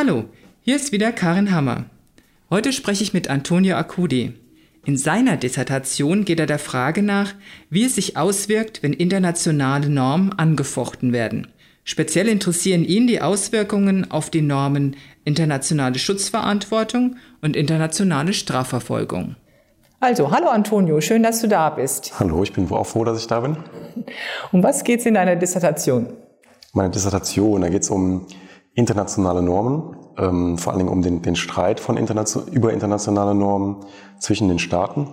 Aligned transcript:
Hallo, 0.00 0.26
hier 0.60 0.76
ist 0.76 0.92
wieder 0.92 1.10
Karin 1.10 1.52
Hammer. 1.52 1.86
Heute 2.50 2.72
spreche 2.72 3.02
ich 3.02 3.14
mit 3.14 3.28
Antonio 3.28 3.74
Acudi. 3.74 4.32
In 4.84 4.96
seiner 4.96 5.36
Dissertation 5.36 6.24
geht 6.24 6.38
er 6.38 6.46
der 6.46 6.60
Frage 6.60 7.02
nach, 7.02 7.34
wie 7.68 7.84
es 7.84 7.96
sich 7.96 8.16
auswirkt, 8.16 8.84
wenn 8.84 8.92
internationale 8.92 9.88
Normen 9.88 10.32
angefochten 10.32 11.12
werden. 11.12 11.48
Speziell 11.82 12.28
interessieren 12.28 12.84
ihn 12.84 13.08
die 13.08 13.20
Auswirkungen 13.20 14.08
auf 14.08 14.30
die 14.30 14.40
Normen 14.40 14.94
internationale 15.24 15.98
Schutzverantwortung 15.98 17.16
und 17.42 17.56
internationale 17.56 18.34
Strafverfolgung. 18.34 19.34
Also, 19.98 20.30
hallo 20.30 20.46
Antonio, 20.46 21.00
schön, 21.00 21.24
dass 21.24 21.40
du 21.40 21.48
da 21.48 21.70
bist. 21.70 22.12
Hallo, 22.20 22.44
ich 22.44 22.52
bin 22.52 22.70
auch 22.70 22.86
froh, 22.86 23.02
dass 23.02 23.18
ich 23.18 23.26
da 23.26 23.40
bin. 23.40 23.56
Um 24.52 24.62
was 24.62 24.84
geht 24.84 25.00
es 25.00 25.06
in 25.06 25.14
deiner 25.14 25.34
Dissertation? 25.34 26.12
Meine 26.72 26.90
Dissertation, 26.90 27.62
da 27.62 27.68
geht 27.68 27.82
es 27.82 27.90
um 27.90 28.28
internationale 28.78 29.42
Normen, 29.42 29.96
ähm, 30.16 30.56
vor 30.56 30.76
Dingen 30.76 30.88
um 30.88 31.02
den, 31.02 31.20
den 31.20 31.34
Streit 31.34 31.80
von 31.80 31.96
internation 31.96 32.46
über 32.46 32.72
internationale 32.72 33.34
Normen 33.34 33.84
zwischen 34.20 34.48
den 34.48 34.60
Staaten. 34.60 35.12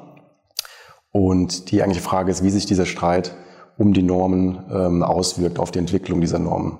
Und 1.12 1.72
die 1.72 1.82
eigentliche 1.82 2.06
Frage 2.06 2.30
ist, 2.30 2.44
wie 2.44 2.52
sich 2.52 2.68
dieser 2.68 2.86
Streit 2.86 3.36
um 3.78 3.92
die 3.92 4.04
Normen 4.04 4.64
ähm, 4.72 5.02
auswirkt 5.02 5.58
auf 5.58 5.72
die 5.72 5.80
Entwicklung 5.80 6.22
dieser 6.22 6.38
Normen. 6.38 6.78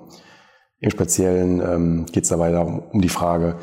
Im 0.78 0.90
Speziellen 0.90 1.60
ähm, 1.60 2.06
geht 2.06 2.22
es 2.22 2.28
dabei 2.28 2.52
darum, 2.52 2.82
um 2.92 3.00
die 3.00 3.08
Frage, 3.08 3.56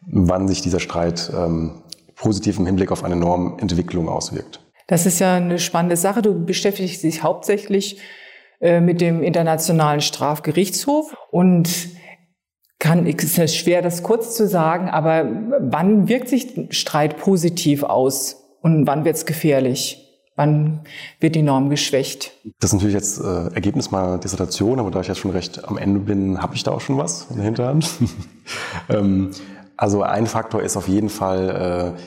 wann 0.00 0.48
sich 0.48 0.60
dieser 0.60 0.80
Streit 0.80 1.30
ähm, 1.34 1.82
positiv 2.16 2.58
im 2.58 2.66
Hinblick 2.66 2.90
auf 2.90 3.04
eine 3.04 3.16
Normentwicklung 3.16 4.08
auswirkt. 4.08 4.60
Das 4.88 5.06
ist 5.06 5.20
ja 5.20 5.36
eine 5.36 5.60
spannende 5.60 5.96
Sache. 5.96 6.22
Du 6.22 6.44
beschäftigst 6.44 7.04
dich 7.04 7.22
hauptsächlich 7.22 8.00
äh, 8.60 8.80
mit 8.80 9.00
dem 9.00 9.22
Internationalen 9.22 10.00
Strafgerichtshof 10.00 11.14
und 11.30 11.68
kann, 12.84 13.06
ist 13.06 13.38
es 13.38 13.56
schwer, 13.56 13.80
das 13.80 14.02
kurz 14.02 14.36
zu 14.36 14.46
sagen, 14.46 14.90
aber 14.90 15.26
wann 15.58 16.06
wirkt 16.06 16.28
sich 16.28 16.68
Streit 16.68 17.16
positiv 17.16 17.82
aus 17.82 18.44
und 18.60 18.86
wann 18.86 19.06
wird 19.06 19.16
es 19.16 19.24
gefährlich? 19.24 20.02
Wann 20.36 20.80
wird 21.18 21.34
die 21.34 21.42
Norm 21.42 21.70
geschwächt? 21.70 22.32
Das 22.60 22.70
ist 22.70 22.74
natürlich 22.74 22.94
jetzt 22.94 23.20
äh, 23.20 23.54
Ergebnis 23.54 23.90
meiner 23.90 24.18
Dissertation, 24.18 24.80
aber 24.80 24.90
da 24.90 25.00
ich 25.00 25.08
jetzt 25.08 25.18
schon 25.18 25.30
recht 25.30 25.64
am 25.66 25.78
Ende 25.78 26.00
bin, 26.00 26.42
habe 26.42 26.56
ich 26.56 26.62
da 26.62 26.72
auch 26.72 26.82
schon 26.82 26.98
was 26.98 27.28
in 27.30 27.36
der 27.36 27.44
Hinterhand. 27.46 27.88
ähm, 28.90 29.30
also 29.78 30.02
ein 30.02 30.26
Faktor 30.26 30.62
ist 30.62 30.76
auf 30.76 30.86
jeden 30.86 31.08
Fall, 31.08 31.94
äh, 31.96 32.00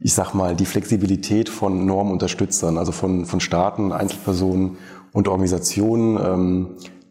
ich 0.00 0.12
sag 0.12 0.34
mal, 0.34 0.56
die 0.56 0.66
Flexibilität 0.66 1.48
von 1.48 1.86
Normunterstützern, 1.86 2.78
also 2.78 2.90
von, 2.90 3.26
von 3.26 3.38
Staaten, 3.38 3.92
Einzelpersonen 3.92 4.78
und 5.12 5.28
Organisationen, 5.28 6.18
ähm, 6.18 6.68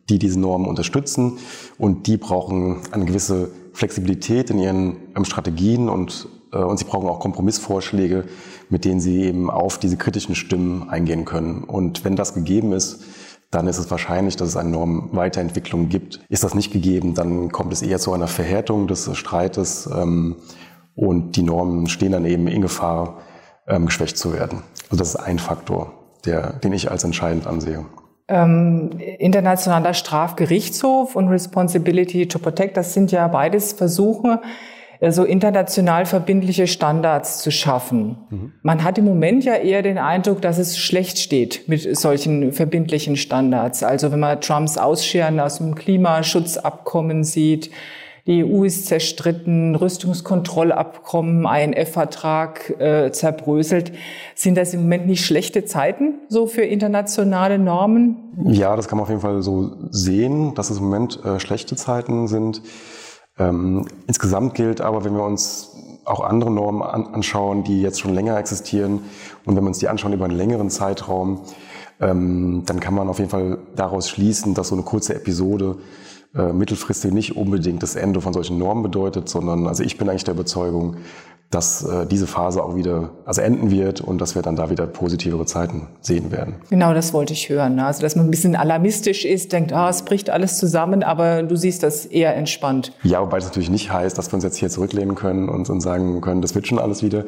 die 0.09 0.20
diese 0.20 0.39
Normen 0.39 0.67
unterstützen. 0.67 1.38
Und 1.78 2.08
die 2.08 2.17
brauchen 2.17 2.81
eine 2.92 3.06
gewisse 3.06 3.52
Flexibilität 3.73 4.50
in 4.50 4.59
ihren 4.59 4.97
ähm, 5.16 5.25
Strategien 5.25 5.89
und, 5.89 6.28
äh, 6.53 6.58
und 6.58 6.78
sie 6.78 6.86
brauchen 6.86 7.09
auch 7.09 7.20
Kompromissvorschläge, 7.20 8.25
mit 8.70 8.86
denen 8.86 9.00
sie 9.00 9.23
eben 9.23 9.50
auf 9.50 9.78
diese 9.78 9.97
kritischen 9.97 10.36
Stimmen 10.36 10.89
eingehen 10.89 11.25
können. 11.25 11.64
Und 11.64 12.06
wenn 12.06 12.16
das 12.16 12.34
gegeben 12.34 12.72
ist, 12.72 13.03
dann 13.52 13.67
ist 13.67 13.78
es 13.78 13.89
wahrscheinlich, 13.89 14.36
dass 14.36 14.50
es 14.50 14.58
eine 14.58 14.70
Normweiterentwicklung 14.70 15.89
gibt. 15.89 16.19
Ist 16.30 16.44
das 16.44 16.56
nicht 16.56 16.72
gegeben, 16.72 17.14
dann 17.14 17.52
kommt 17.52 17.72
es 17.73 17.81
eher 17.81 18.00
zu 18.00 18.12
einer 18.12 18.28
Verhärtung 18.28 18.88
des 18.88 19.16
Streites 19.16 19.90
ähm, 19.94 20.38
und 20.95 21.36
die 21.36 21.44
Normen 21.44 21.88
stehen 21.88 22.12
dann 22.12 22.25
eben 22.25 22.47
in 22.47 22.62
Gefahr, 22.62 23.19
ähm, 23.67 23.86
geschwächt 23.86 24.17
zu 24.17 24.34
werden. 24.34 24.64
Also 24.90 24.97
das 24.97 25.09
ist 25.09 25.16
ein 25.16 25.40
Faktor, 25.40 25.94
der, 26.25 26.53
den 26.53 26.73
ich 26.73 26.92
als 26.92 27.03
entscheidend 27.03 27.47
ansehe. 27.47 27.86
Ähm, 28.28 28.92
Internationaler 29.20 29.94
Strafgerichtshof 29.94 31.16
und 31.16 31.28
Responsibility 31.28 32.28
to 32.28 32.40
Protect, 32.40 32.75
das 32.75 32.94
sind 32.94 33.12
ja 33.12 33.28
beides 33.28 33.74
Versuche, 33.74 34.41
äh, 35.00 35.12
so 35.12 35.24
international 35.24 36.06
verbindliche 36.06 36.68
Standards 36.68 37.40
zu 37.40 37.52
schaffen. 37.52 38.18
Mhm. 38.30 38.53
Man 38.62 38.84
hat 38.84 38.97
im 38.97 39.06
Moment 39.06 39.44
ja 39.46 39.56
eher 39.56 39.81
den 39.81 39.97
Eindruck, 39.97 40.41
dass 40.41 40.58
es 40.58 40.78
schlecht 40.78 41.19
steht 41.19 41.68
mit 41.68 41.97
solchen 41.97 42.52
verbindlichen 42.52 43.16
Standards. 43.16 43.84
Also 43.84 44.12
wenn 44.12 44.19
man 44.19 44.41
Trumps 44.41 44.78
Ausscheren 44.78 45.40
aus 45.40 45.58
dem 45.58 45.75
Klimaschutzabkommen 45.75 47.24
sieht, 47.24 47.69
die 48.28 48.44
EU 48.44 48.63
ist 48.63 48.88
zerstritten, 48.88 49.75
Rüstungskontrollabkommen, 49.75 51.46
INF-Vertrag 51.46 52.72
äh, 52.80 53.12
zerbröselt. 53.12 53.91
Sind 54.34 54.56
das 54.56 54.74
im 54.74 54.81
Moment 54.81 55.06
nicht 55.06 55.24
schlechte 55.24 55.66
Zeiten 55.66 56.16
so 56.28 56.47
für 56.47 56.64
internationale 56.64 57.59
Normen? 57.59 58.34
Ja, 58.47 58.75
das 58.75 58.88
kann 58.88 58.97
man 58.97 59.03
auf 59.03 59.09
jeden 59.09 59.22
Fall 59.22 59.44
so 59.44 59.74
sehen, 59.91 60.56
dass 60.56 60.72
es 60.72 60.80
im 60.80 60.85
Moment 60.85 61.24
äh, 61.24 61.40
schlechte 61.40 61.75
Zeiten 61.75 62.28
sind. 62.28 62.64
Ähm, 63.38 63.88
insgesamt 64.08 64.56
gilt 64.56 64.81
aber, 64.81 65.06
wenn 65.06 65.14
wir 65.14 65.24
uns 65.24 65.75
auch 66.03 66.22
andere 66.22 66.52
Normen 66.52 66.81
an, 66.81 67.06
anschauen, 67.08 67.64
die 67.64 67.81
jetzt 67.81 68.00
schon 68.00 68.14
länger 68.14 68.38
existieren 68.38 69.02
und 69.46 69.56
wenn 69.56 69.64
wir 69.64 69.68
uns 69.68 69.80
die 69.80 69.88
anschauen 69.88 70.14
über 70.14 70.25
einen 70.25 70.38
längeren 70.38 70.72
Zeitraum, 70.72 71.41
ähm, 72.00 72.64
dann 72.66 72.80
kann 72.80 72.94
man 72.96 73.08
auf 73.08 73.19
jeden 73.19 73.30
Fall 73.30 73.59
daraus 73.75 74.09
schließen, 74.09 74.56
dass 74.56 74.69
so 74.69 74.75
eine 74.75 74.84
kurze 74.84 75.16
Episode 75.16 75.78
äh, 76.35 76.53
mittelfristig 76.53 77.13
nicht 77.13 77.35
unbedingt 77.38 77.81
das 77.81 77.96
Ende 77.96 78.22
von 78.22 78.34
solchen 78.34 78.57
Normen 78.57 78.84
bedeutet, 78.84 79.29
sondern 79.29 79.68
also 79.68 79.84
ich 79.84 79.97
bin 79.97 80.09
eigentlich 80.09 80.25
der 80.25 80.34
Überzeugung, 80.34 80.97
dass 81.51 81.84
äh, 81.84 82.06
diese 82.06 82.28
Phase 82.28 82.62
auch 82.63 82.75
wieder 82.75 83.12
also 83.25 83.41
enden 83.41 83.72
wird 83.72 84.01
und 84.01 84.19
dass 84.19 84.35
wir 84.35 84.41
dann 84.41 84.56
da 84.56 84.69
wieder 84.69 84.88
positivere 84.88 85.46
Zeiten 85.46 85.88
sehen 86.01 86.31
werden. 86.31 86.56
Genau, 86.69 86.94
das 86.94 87.13
wollte 87.13 87.34
ich 87.34 87.47
hören. 87.50 87.75
Ne? 87.75 87.85
Also 87.85 88.01
dass 88.01 88.16
man 88.16 88.25
ein 88.25 88.31
bisschen 88.31 88.56
alarmistisch 88.56 89.23
ist, 89.23 89.53
denkt, 89.53 89.72
ah, 89.72 89.90
es 89.90 90.01
bricht 90.03 90.29
alles 90.29 90.57
zusammen, 90.57 91.03
aber 91.03 91.44
du 91.44 91.56
siehst 91.56 91.84
das 91.84 92.06
eher 92.06 92.35
entspannt. 92.35 92.91
Ja, 93.03 93.22
wobei 93.22 93.38
das 93.38 93.46
natürlich 93.46 93.69
nicht 93.69 93.94
heißt, 93.94 94.17
dass 94.17 94.31
wir 94.31 94.35
uns 94.35 94.44
jetzt 94.44 94.57
hier 94.57 94.69
zurücklehnen 94.69 95.16
können 95.16 95.47
und, 95.47 95.69
und 95.69 95.81
sagen 95.81 96.19
können, 96.19 96.41
das 96.41 96.56
wird 96.56 96.67
schon 96.67 96.79
alles 96.79 97.03
wieder, 97.03 97.25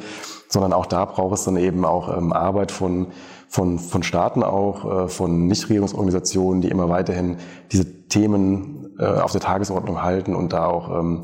sondern 0.50 0.74
auch 0.74 0.88
da 0.88 1.06
braucht 1.06 1.36
es 1.36 1.46
dann 1.46 1.56
eben 1.56 1.86
auch 1.86 2.16
ähm, 2.16 2.34
Arbeit 2.34 2.72
von 2.72 3.08
von, 3.50 3.80
von 3.80 4.04
Staaten 4.04 4.44
auch, 4.44 5.06
äh, 5.06 5.08
von 5.08 5.48
Nichtregierungsorganisationen, 5.48 6.62
die 6.62 6.68
immer 6.68 6.90
weiterhin 6.90 7.38
diese 7.72 7.86
Themen 8.10 8.87
äh, 9.00 9.06
auf 9.06 9.32
der 9.32 9.42
Tagesordnung 9.42 10.02
halten 10.02 10.36
und 10.36 10.54
da 10.54 10.66
auch 10.66 11.00
ähm, 11.00 11.24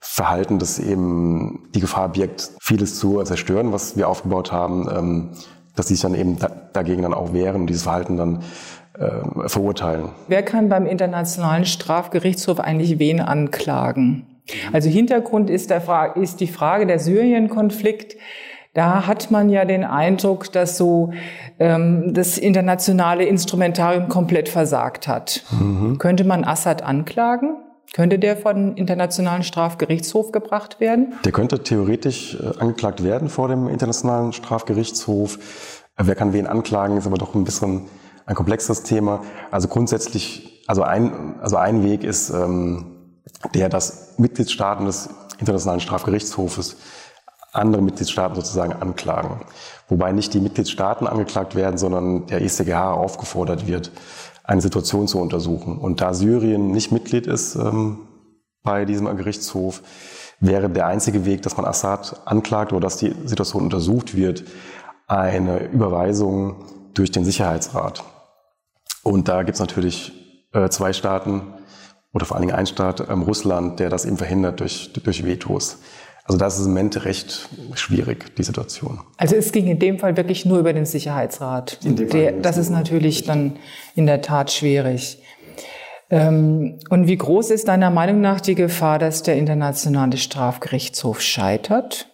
Verhalten, 0.00 0.58
das 0.58 0.78
eben 0.78 1.68
die 1.74 1.80
Gefahr 1.80 2.08
birgt, 2.08 2.52
vieles 2.60 2.98
zu 2.98 3.22
zerstören, 3.22 3.72
was 3.72 3.96
wir 3.96 4.08
aufgebaut 4.08 4.50
haben, 4.50 4.88
ähm, 4.90 5.30
dass 5.76 5.88
sie 5.88 5.94
sich 5.94 6.02
dann 6.02 6.14
eben 6.14 6.38
da, 6.38 6.50
dagegen 6.72 7.02
dann 7.02 7.14
auch 7.14 7.32
wehren 7.32 7.62
und 7.62 7.66
dieses 7.66 7.82
Verhalten 7.82 8.16
dann 8.16 8.42
äh, 8.98 9.48
verurteilen. 9.48 10.10
Wer 10.28 10.42
kann 10.42 10.68
beim 10.68 10.86
Internationalen 10.86 11.64
Strafgerichtshof 11.64 12.60
eigentlich 12.60 12.98
wen 12.98 13.20
anklagen? 13.20 14.26
Also 14.72 14.88
Hintergrund 14.88 15.50
ist, 15.50 15.72
Fra 15.72 16.06
ist 16.06 16.40
die 16.40 16.48
Frage 16.48 16.86
der 16.86 16.98
Syrien-Konflikt. 16.98 18.16
Da 18.80 19.06
hat 19.06 19.30
man 19.30 19.50
ja 19.50 19.66
den 19.66 19.84
Eindruck, 19.84 20.50
dass 20.52 20.78
so 20.78 21.12
ähm, 21.58 22.14
das 22.14 22.38
internationale 22.38 23.26
Instrumentarium 23.26 24.08
komplett 24.08 24.48
versagt 24.48 25.06
hat. 25.06 25.42
Mhm. 25.50 25.98
Könnte 25.98 26.24
man 26.24 26.44
Assad 26.44 26.80
anklagen? 26.80 27.58
Könnte 27.92 28.18
der 28.18 28.38
vor 28.38 28.54
den 28.54 28.78
Internationalen 28.78 29.42
Strafgerichtshof 29.42 30.32
gebracht 30.32 30.80
werden? 30.80 31.12
Der 31.26 31.32
könnte 31.32 31.62
theoretisch 31.62 32.38
äh, 32.40 32.58
angeklagt 32.58 33.04
werden 33.04 33.28
vor 33.28 33.48
dem 33.48 33.68
Internationalen 33.68 34.32
Strafgerichtshof. 34.32 35.84
Äh, 35.98 36.04
wer 36.06 36.14
kann 36.14 36.32
wen 36.32 36.46
anklagen, 36.46 36.96
ist 36.96 37.06
aber 37.06 37.18
doch 37.18 37.34
ein 37.34 37.44
bisschen 37.44 37.82
ein 38.24 38.34
komplexes 38.34 38.82
Thema. 38.82 39.20
Also 39.50 39.68
grundsätzlich, 39.68 40.64
also 40.66 40.84
ein, 40.84 41.38
also 41.42 41.56
ein 41.56 41.84
Weg 41.84 42.02
ist 42.02 42.30
ähm, 42.30 42.96
der, 43.52 43.68
dass 43.68 44.14
Mitgliedstaaten 44.16 44.86
des 44.86 45.10
Internationalen 45.38 45.80
Strafgerichtshofes 45.80 46.78
andere 47.52 47.82
Mitgliedstaaten 47.82 48.34
sozusagen 48.34 48.72
anklagen. 48.72 49.40
Wobei 49.88 50.12
nicht 50.12 50.34
die 50.34 50.40
Mitgliedstaaten 50.40 51.06
angeklagt 51.06 51.54
werden, 51.54 51.78
sondern 51.78 52.26
der 52.26 52.42
ECGH 52.42 52.92
aufgefordert 52.92 53.66
wird, 53.66 53.90
eine 54.44 54.60
Situation 54.60 55.08
zu 55.08 55.20
untersuchen. 55.20 55.78
Und 55.78 56.00
da 56.00 56.14
Syrien 56.14 56.70
nicht 56.70 56.92
Mitglied 56.92 57.26
ist 57.26 57.54
ähm, 57.56 58.00
bei 58.62 58.84
diesem 58.84 59.14
Gerichtshof, 59.16 59.82
wäre 60.40 60.70
der 60.70 60.86
einzige 60.86 61.24
Weg, 61.24 61.42
dass 61.42 61.56
man 61.56 61.66
Assad 61.66 62.22
anklagt 62.24 62.72
oder 62.72 62.80
dass 62.80 62.96
die 62.96 63.14
Situation 63.24 63.64
untersucht 63.64 64.16
wird, 64.16 64.44
eine 65.06 65.66
Überweisung 65.66 66.64
durch 66.94 67.10
den 67.10 67.24
Sicherheitsrat. 67.24 68.04
Und 69.02 69.28
da 69.28 69.42
gibt 69.42 69.54
es 69.54 69.60
natürlich 69.60 70.12
äh, 70.52 70.68
zwei 70.68 70.92
Staaten 70.92 71.54
oder 72.12 72.26
vor 72.26 72.36
allen 72.36 72.46
Dingen 72.46 72.58
ein 72.58 72.66
Staat, 72.66 73.08
ähm, 73.08 73.22
Russland, 73.22 73.78
der 73.80 73.88
das 73.88 74.04
eben 74.04 74.16
verhindert 74.16 74.60
durch, 74.60 74.92
durch 74.92 75.24
Vetos. 75.24 75.78
Also 76.30 76.38
das 76.38 76.60
ist 76.60 76.66
im 76.66 76.74
Moment 76.74 77.04
recht 77.04 77.48
schwierig, 77.74 78.36
die 78.36 78.44
Situation. 78.44 79.00
Also 79.16 79.34
es 79.34 79.50
ging 79.50 79.66
in 79.66 79.80
dem 79.80 79.98
Fall 79.98 80.16
wirklich 80.16 80.46
nur 80.46 80.60
über 80.60 80.72
den 80.72 80.86
Sicherheitsrat. 80.86 81.80
Der, 81.82 82.30
das 82.30 82.56
ist 82.56 82.70
natürlich 82.70 83.24
dann 83.24 83.56
in 83.96 84.06
der 84.06 84.22
Tat 84.22 84.52
schwierig. 84.52 85.20
Ähm, 86.08 86.78
und 86.88 87.08
wie 87.08 87.16
groß 87.16 87.50
ist 87.50 87.66
deiner 87.66 87.90
Meinung 87.90 88.20
nach 88.20 88.40
die 88.40 88.54
Gefahr, 88.54 89.00
dass 89.00 89.24
der 89.24 89.38
Internationale 89.38 90.18
Strafgerichtshof 90.18 91.20
scheitert? 91.20 92.06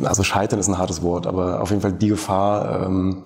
Also 0.00 0.22
scheitern 0.22 0.60
ist 0.60 0.68
ein 0.68 0.78
hartes 0.78 1.02
Wort, 1.02 1.26
aber 1.26 1.60
auf 1.60 1.70
jeden 1.70 1.82
Fall 1.82 1.92
die 1.92 2.06
Gefahr 2.06 2.86
ähm, 2.86 3.24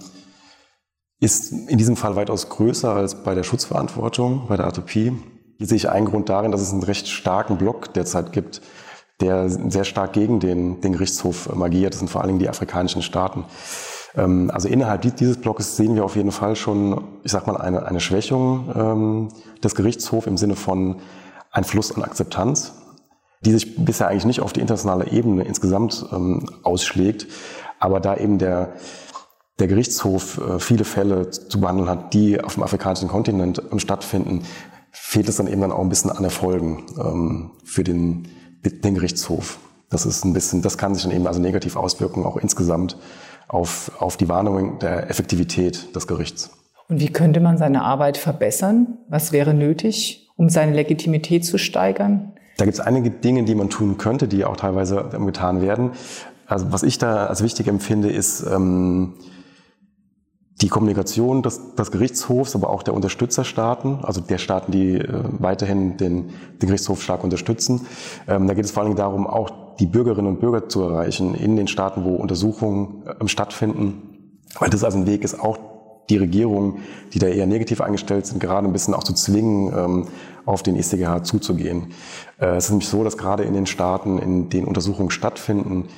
ist 1.20 1.52
in 1.52 1.76
diesem 1.76 1.96
Fall 1.96 2.16
weitaus 2.16 2.48
größer 2.48 2.94
als 2.94 3.25
bei 3.25 3.34
der 3.34 3.43
Schutzverantwortung, 3.43 4.46
bei 4.48 4.56
der 4.56 4.66
Atopie. 4.66 5.12
Hier 5.58 5.66
sehe 5.66 5.76
ich 5.76 5.90
einen 5.90 6.06
Grund 6.06 6.31
darin, 6.31 6.50
dass 6.50 6.62
es 6.62 6.72
einen 6.72 6.82
recht 6.82 7.08
starken 7.08 7.58
Block 7.58 7.93
derzeit 7.93 8.32
gibt 8.32 8.62
der 9.20 9.49
sehr 9.49 9.84
stark 9.84 10.12
gegen 10.12 10.40
den, 10.40 10.81
den 10.81 10.93
Gerichtshof 10.93 11.50
agiert. 11.61 11.93
Das 11.94 11.99
sind 11.99 12.08
vor 12.08 12.20
allen 12.20 12.28
Dingen 12.28 12.38
die 12.38 12.49
afrikanischen 12.49 13.02
Staaten. 13.02 13.44
Ähm, 14.17 14.50
also 14.52 14.69
innerhalb 14.69 15.02
dieses 15.17 15.40
Blocks 15.40 15.76
sehen 15.76 15.94
wir 15.94 16.05
auf 16.05 16.17
jeden 16.17 16.32
Fall 16.32 16.56
schon, 16.56 17.05
ich 17.22 17.32
sag 17.32 17.46
mal, 17.46 17.56
eine, 17.56 17.87
eine 17.87 18.00
Schwächung 18.00 18.72
ähm, 18.75 19.28
des 19.62 19.75
Gerichtshofs 19.75 20.26
im 20.26 20.37
Sinne 20.37 20.56
von 20.56 20.96
ein 21.52 21.64
Fluss 21.64 21.94
an 21.94 22.02
Akzeptanz, 22.02 22.75
die 23.44 23.52
sich 23.52 23.84
bisher 23.84 24.08
eigentlich 24.08 24.25
nicht 24.25 24.40
auf 24.40 24.52
die 24.52 24.61
internationale 24.61 25.11
Ebene 25.11 25.44
insgesamt 25.44 26.06
ähm, 26.12 26.46
ausschlägt. 26.62 27.26
Aber 27.78 28.00
da 28.00 28.17
eben 28.17 28.38
der, 28.38 28.75
der 29.58 29.67
Gerichtshof 29.67 30.38
äh, 30.38 30.58
viele 30.58 30.84
Fälle 30.84 31.31
zu 31.31 31.61
behandeln 31.61 31.88
hat, 31.88 32.14
die 32.14 32.43
auf 32.43 32.55
dem 32.55 32.62
afrikanischen 32.62 33.08
Kontinent 33.08 33.62
stattfinden, 33.76 34.44
fehlt 34.93 35.28
es 35.28 35.37
dann 35.37 35.46
eben 35.46 35.61
dann 35.61 35.72
auch 35.72 35.81
ein 35.81 35.88
bisschen 35.88 36.11
an 36.11 36.25
Erfolgen 36.25 36.87
ähm, 36.99 37.50
für 37.64 37.84
den, 37.84 38.28
den 38.64 38.94
Gerichtshof. 38.94 39.58
Das 39.88 40.06
ist 40.06 40.24
ein 40.24 40.32
bisschen, 40.32 40.62
das 40.62 40.78
kann 40.78 40.94
sich 40.94 41.02
dann 41.02 41.12
eben 41.12 41.26
also 41.26 41.40
negativ 41.40 41.76
auswirken, 41.76 42.24
auch 42.24 42.36
insgesamt 42.36 42.96
auf, 43.48 43.90
auf 44.00 44.16
die 44.16 44.28
Warnung 44.28 44.78
der 44.78 45.10
Effektivität 45.10 45.94
des 45.96 46.06
Gerichts. 46.06 46.50
Und 46.88 47.00
wie 47.00 47.08
könnte 47.12 47.40
man 47.40 47.58
seine 47.58 47.82
Arbeit 47.82 48.16
verbessern? 48.16 48.98
Was 49.08 49.32
wäre 49.32 49.54
nötig, 49.54 50.28
um 50.36 50.48
seine 50.48 50.72
Legitimität 50.72 51.44
zu 51.44 51.58
steigern? 51.58 52.32
Da 52.56 52.64
gibt 52.64 52.74
es 52.74 52.80
einige 52.80 53.10
Dinge, 53.10 53.44
die 53.44 53.54
man 53.54 53.70
tun 53.70 53.96
könnte, 53.96 54.28
die 54.28 54.44
auch 54.44 54.56
teilweise 54.56 55.08
getan 55.24 55.62
werden. 55.62 55.92
Also 56.46 56.72
was 56.72 56.82
ich 56.82 56.98
da 56.98 57.26
als 57.26 57.42
wichtig 57.42 57.68
empfinde, 57.68 58.10
ist 58.10 58.42
ähm, 58.42 59.14
die 60.60 60.68
Kommunikation 60.68 61.42
des, 61.42 61.74
des 61.74 61.90
Gerichtshofs, 61.90 62.54
aber 62.54 62.70
auch 62.70 62.82
der 62.82 62.94
Unterstützerstaaten, 62.94 64.00
also 64.02 64.20
der 64.20 64.38
Staaten, 64.38 64.72
die 64.72 64.96
äh, 64.96 65.22
weiterhin 65.38 65.96
den, 65.96 66.30
den 66.60 66.68
Gerichtshof 66.68 67.02
stark 67.02 67.24
unterstützen. 67.24 67.86
Ähm, 68.28 68.46
da 68.46 68.54
geht 68.54 68.64
es 68.64 68.70
vor 68.70 68.82
allen 68.82 68.90
Dingen 68.90 68.98
darum, 68.98 69.26
auch 69.26 69.50
die 69.78 69.86
Bürgerinnen 69.86 70.28
und 70.28 70.40
Bürger 70.40 70.68
zu 70.68 70.82
erreichen 70.82 71.34
in 71.34 71.56
den 71.56 71.66
Staaten, 71.66 72.04
wo 72.04 72.16
Untersuchungen 72.16 73.02
äh, 73.06 73.26
stattfinden. 73.28 74.38
Weil 74.58 74.68
das 74.68 74.84
also 74.84 74.98
ein 74.98 75.06
Weg 75.06 75.24
ist, 75.24 75.40
auch 75.40 75.58
die 76.10 76.16
Regierungen, 76.16 76.80
die 77.14 77.18
da 77.18 77.28
eher 77.28 77.46
negativ 77.46 77.80
eingestellt 77.80 78.26
sind, 78.26 78.40
gerade 78.40 78.66
ein 78.66 78.72
bisschen 78.72 78.94
auch 78.94 79.04
zu 79.04 79.14
zwingen, 79.14 79.72
ähm, 79.76 80.08
auf 80.44 80.62
den 80.62 80.76
ECGH 80.76 81.22
zuzugehen. 81.22 81.92
Äh, 82.38 82.56
es 82.56 82.64
ist 82.64 82.70
nämlich 82.70 82.88
so, 82.88 83.04
dass 83.04 83.16
gerade 83.16 83.44
in 83.44 83.54
den 83.54 83.66
Staaten, 83.66 84.18
in 84.18 84.50
denen 84.50 84.66
Untersuchungen 84.66 85.10
stattfinden, 85.10 85.88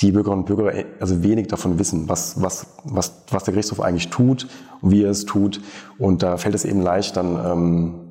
die 0.00 0.12
Bürgerinnen 0.12 0.42
und 0.42 0.46
Bürger 0.46 0.84
also 1.00 1.22
wenig 1.22 1.48
davon 1.48 1.78
wissen, 1.78 2.08
was, 2.08 2.40
was, 2.42 2.66
was, 2.84 3.24
was 3.30 3.44
der 3.44 3.54
Gerichtshof 3.54 3.80
eigentlich 3.80 4.10
tut 4.10 4.46
und 4.82 4.90
wie 4.90 5.02
er 5.02 5.10
es 5.10 5.24
tut. 5.24 5.60
Und 5.98 6.22
da 6.22 6.36
fällt 6.36 6.54
es 6.54 6.64
eben 6.64 6.82
leicht, 6.82 7.16
dann 7.16 7.38
ähm, 7.44 8.06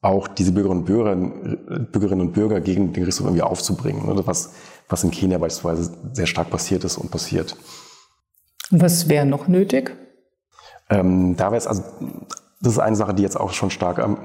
auch 0.00 0.28
diese 0.28 0.52
Bürgerinnen 0.52 0.80
und 0.80 0.86
Bürger, 0.86 1.16
Bürgerinnen 1.16 2.20
und 2.20 2.32
Bürger 2.32 2.60
gegen 2.60 2.92
den 2.92 3.02
Gerichtshof 3.02 3.26
irgendwie 3.26 3.42
aufzubringen. 3.42 4.06
Ne? 4.06 4.22
Was, 4.26 4.52
was 4.88 5.02
in 5.02 5.10
Kenia 5.10 5.38
beispielsweise 5.38 5.92
sehr 6.12 6.26
stark 6.26 6.50
passiert 6.50 6.84
ist 6.84 6.96
und 6.96 7.10
passiert. 7.10 7.56
Was 8.70 9.08
wäre 9.08 9.26
noch 9.26 9.48
nötig? 9.48 9.96
Ähm, 10.90 11.36
da 11.36 11.46
wäre 11.46 11.56
es 11.56 11.66
also 11.66 11.82
das 12.60 12.72
ist 12.72 12.78
eine 12.80 12.96
Sache, 12.96 13.14
die 13.14 13.22
jetzt 13.22 13.38
auch 13.38 13.52
schon 13.52 13.70
stark 13.70 14.00
am, 14.00 14.18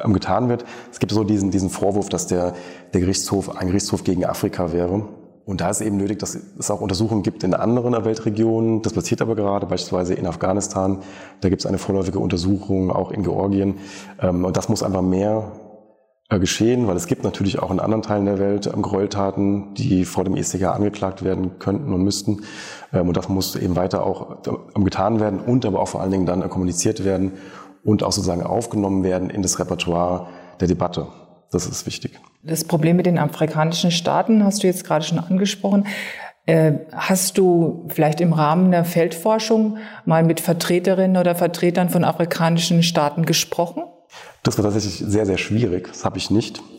am 0.00 0.12
getan 0.12 0.48
wird. 0.48 0.64
Es 0.92 1.00
gibt 1.00 1.10
so 1.10 1.24
diesen, 1.24 1.50
diesen 1.50 1.70
Vorwurf, 1.70 2.08
dass 2.08 2.28
der, 2.28 2.54
der 2.94 3.00
Gerichtshof 3.00 3.56
ein 3.56 3.66
Gerichtshof 3.66 4.04
gegen 4.04 4.24
Afrika 4.24 4.72
wäre. 4.72 5.08
Und 5.50 5.60
da 5.60 5.68
ist 5.68 5.80
eben 5.80 5.96
nötig, 5.96 6.20
dass 6.20 6.38
es 6.58 6.70
auch 6.70 6.80
Untersuchungen 6.80 7.24
gibt 7.24 7.42
in 7.42 7.54
anderen 7.54 7.92
Weltregionen. 8.04 8.82
Das 8.82 8.92
passiert 8.92 9.20
aber 9.20 9.34
gerade, 9.34 9.66
beispielsweise 9.66 10.14
in 10.14 10.24
Afghanistan. 10.26 10.98
Da 11.40 11.48
gibt 11.48 11.60
es 11.62 11.66
eine 11.66 11.78
vorläufige 11.78 12.20
Untersuchung, 12.20 12.92
auch 12.92 13.10
in 13.10 13.24
Georgien. 13.24 13.78
Ähm, 14.22 14.44
und 14.44 14.56
das 14.56 14.68
muss 14.68 14.84
einfach 14.84 15.02
mehr 15.02 15.50
äh, 16.28 16.38
geschehen, 16.38 16.86
weil 16.86 16.94
es 16.94 17.08
gibt 17.08 17.24
natürlich 17.24 17.58
auch 17.58 17.72
in 17.72 17.80
anderen 17.80 18.02
Teilen 18.02 18.26
der 18.26 18.38
Welt 18.38 18.70
ähm, 18.72 18.80
Gräueltaten, 18.80 19.74
die 19.74 20.04
vor 20.04 20.22
dem 20.22 20.36
ECH 20.36 20.62
angeklagt 20.62 21.24
werden 21.24 21.58
könnten 21.58 21.92
und 21.92 22.04
müssten. 22.04 22.42
Ähm, 22.92 23.08
und 23.08 23.16
das 23.16 23.28
muss 23.28 23.56
eben 23.56 23.74
weiter 23.74 24.06
auch 24.06 24.44
getan 24.74 25.18
werden 25.18 25.40
und 25.40 25.66
aber 25.66 25.80
auch 25.80 25.88
vor 25.88 26.00
allen 26.00 26.12
Dingen 26.12 26.26
dann 26.26 26.48
kommuniziert 26.48 27.04
werden 27.04 27.32
und 27.82 28.04
auch 28.04 28.12
sozusagen 28.12 28.44
aufgenommen 28.44 29.02
werden 29.02 29.30
in 29.30 29.42
das 29.42 29.58
Repertoire 29.58 30.28
der 30.60 30.68
Debatte. 30.68 31.08
Das 31.50 31.66
ist 31.66 31.86
wichtig. 31.86 32.18
Das 32.42 32.64
Problem 32.64 32.96
mit 32.96 33.06
den 33.06 33.18
afrikanischen 33.18 33.90
Staaten 33.90 34.44
hast 34.44 34.62
du 34.62 34.66
jetzt 34.66 34.84
gerade 34.84 35.04
schon 35.04 35.18
angesprochen. 35.18 35.86
Äh, 36.46 36.72
hast 36.92 37.38
du 37.38 37.86
vielleicht 37.88 38.20
im 38.20 38.32
Rahmen 38.32 38.70
der 38.70 38.84
Feldforschung 38.84 39.78
mal 40.04 40.22
mit 40.22 40.40
Vertreterinnen 40.40 41.16
oder 41.16 41.34
Vertretern 41.34 41.90
von 41.90 42.04
afrikanischen 42.04 42.82
Staaten 42.82 43.26
gesprochen? 43.26 43.82
Das 44.42 44.56
war 44.56 44.64
tatsächlich 44.64 45.04
sehr, 45.06 45.26
sehr 45.26 45.38
schwierig. 45.38 45.88
Das 45.88 46.04
habe 46.04 46.18
ich 46.18 46.30
nicht. 46.30 46.62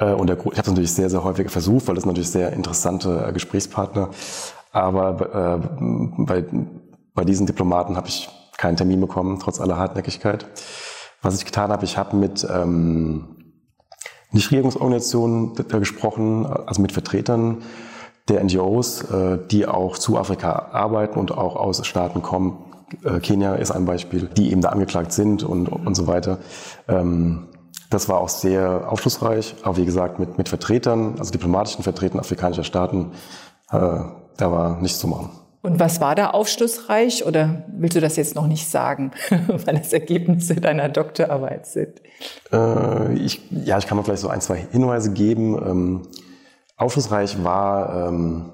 Äh, 0.00 0.12
und 0.12 0.28
der, 0.28 0.38
ich 0.38 0.44
habe 0.44 0.60
es 0.60 0.66
natürlich 0.68 0.92
sehr, 0.92 1.10
sehr 1.10 1.24
häufig 1.24 1.50
versucht, 1.50 1.88
weil 1.88 1.96
das 1.96 2.06
natürlich 2.06 2.30
sehr 2.30 2.52
interessante 2.52 3.26
äh, 3.28 3.32
Gesprächspartner. 3.32 4.10
Aber 4.70 5.60
äh, 5.60 6.24
bei, 6.24 6.44
bei 7.14 7.24
diesen 7.24 7.46
Diplomaten 7.48 7.96
habe 7.96 8.06
ich 8.06 8.28
keinen 8.56 8.76
Termin 8.76 9.00
bekommen, 9.00 9.40
trotz 9.40 9.60
aller 9.60 9.76
Hartnäckigkeit. 9.76 10.46
Was 11.20 11.36
ich 11.36 11.44
getan 11.44 11.72
habe, 11.72 11.84
ich 11.84 11.98
habe 11.98 12.14
mit 12.14 12.46
ähm, 12.48 13.37
Nichtregierungsorganisationen 14.32 15.54
gesprochen, 15.54 16.46
also 16.46 16.82
mit 16.82 16.92
Vertretern 16.92 17.62
der 18.28 18.44
NGOs, 18.44 19.02
äh, 19.02 19.38
die 19.50 19.66
auch 19.66 19.96
zu 19.96 20.18
Afrika 20.18 20.68
arbeiten 20.72 21.18
und 21.18 21.32
auch 21.32 21.56
aus 21.56 21.86
Staaten 21.86 22.22
kommen. 22.22 22.58
Äh, 23.04 23.20
Kenia 23.20 23.54
ist 23.54 23.70
ein 23.70 23.84
Beispiel, 23.86 24.28
die 24.36 24.52
eben 24.52 24.60
da 24.60 24.68
angeklagt 24.68 25.12
sind 25.12 25.42
und, 25.42 25.68
und 25.68 25.94
so 25.94 26.06
weiter. 26.06 26.38
Ähm, 26.88 27.48
das 27.90 28.08
war 28.08 28.20
auch 28.20 28.28
sehr 28.28 28.92
aufschlussreich, 28.92 29.54
aber 29.62 29.78
wie 29.78 29.86
gesagt 29.86 30.18
mit, 30.18 30.36
mit 30.36 30.48
Vertretern, 30.48 31.14
also 31.18 31.30
diplomatischen 31.30 31.82
Vertretern 31.82 32.20
afrikanischer 32.20 32.64
Staaten, 32.64 33.12
äh, 33.70 33.78
da 34.36 34.52
war 34.52 34.80
nichts 34.80 34.98
zu 34.98 35.08
machen. 35.08 35.30
Und 35.60 35.80
was 35.80 36.00
war 36.00 36.14
da 36.14 36.30
aufschlussreich 36.30 37.26
oder 37.26 37.64
willst 37.68 37.96
du 37.96 38.00
das 38.00 38.16
jetzt 38.16 38.34
noch 38.34 38.46
nicht 38.46 38.68
sagen, 38.68 39.10
weil 39.48 39.76
das 39.76 39.92
Ergebnisse 39.92 40.56
deiner 40.56 40.88
Doktorarbeit 40.88 41.66
sind? 41.66 42.00
Äh, 42.52 43.14
ich, 43.14 43.40
ja, 43.50 43.78
ich 43.78 43.86
kann 43.86 43.96
mal 43.96 44.04
vielleicht 44.04 44.22
so 44.22 44.28
ein, 44.28 44.40
zwei 44.40 44.66
Hinweise 44.70 45.12
geben. 45.12 45.54
Ähm, 45.56 46.02
aufschlussreich 46.76 47.42
war 47.42 48.08
ähm, 48.08 48.52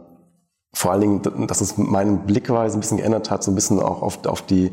vor 0.72 0.92
allen 0.92 1.00
Dingen, 1.00 1.46
dass 1.46 1.60
es 1.60 1.76
meinen 1.76 2.26
Blickweise 2.26 2.76
ein 2.76 2.80
bisschen 2.80 2.96
geändert 2.96 3.30
hat, 3.30 3.44
so 3.44 3.52
ein 3.52 3.54
bisschen 3.54 3.80
auch 3.80 4.02
auf, 4.02 4.24
auf 4.26 4.42
die, 4.42 4.72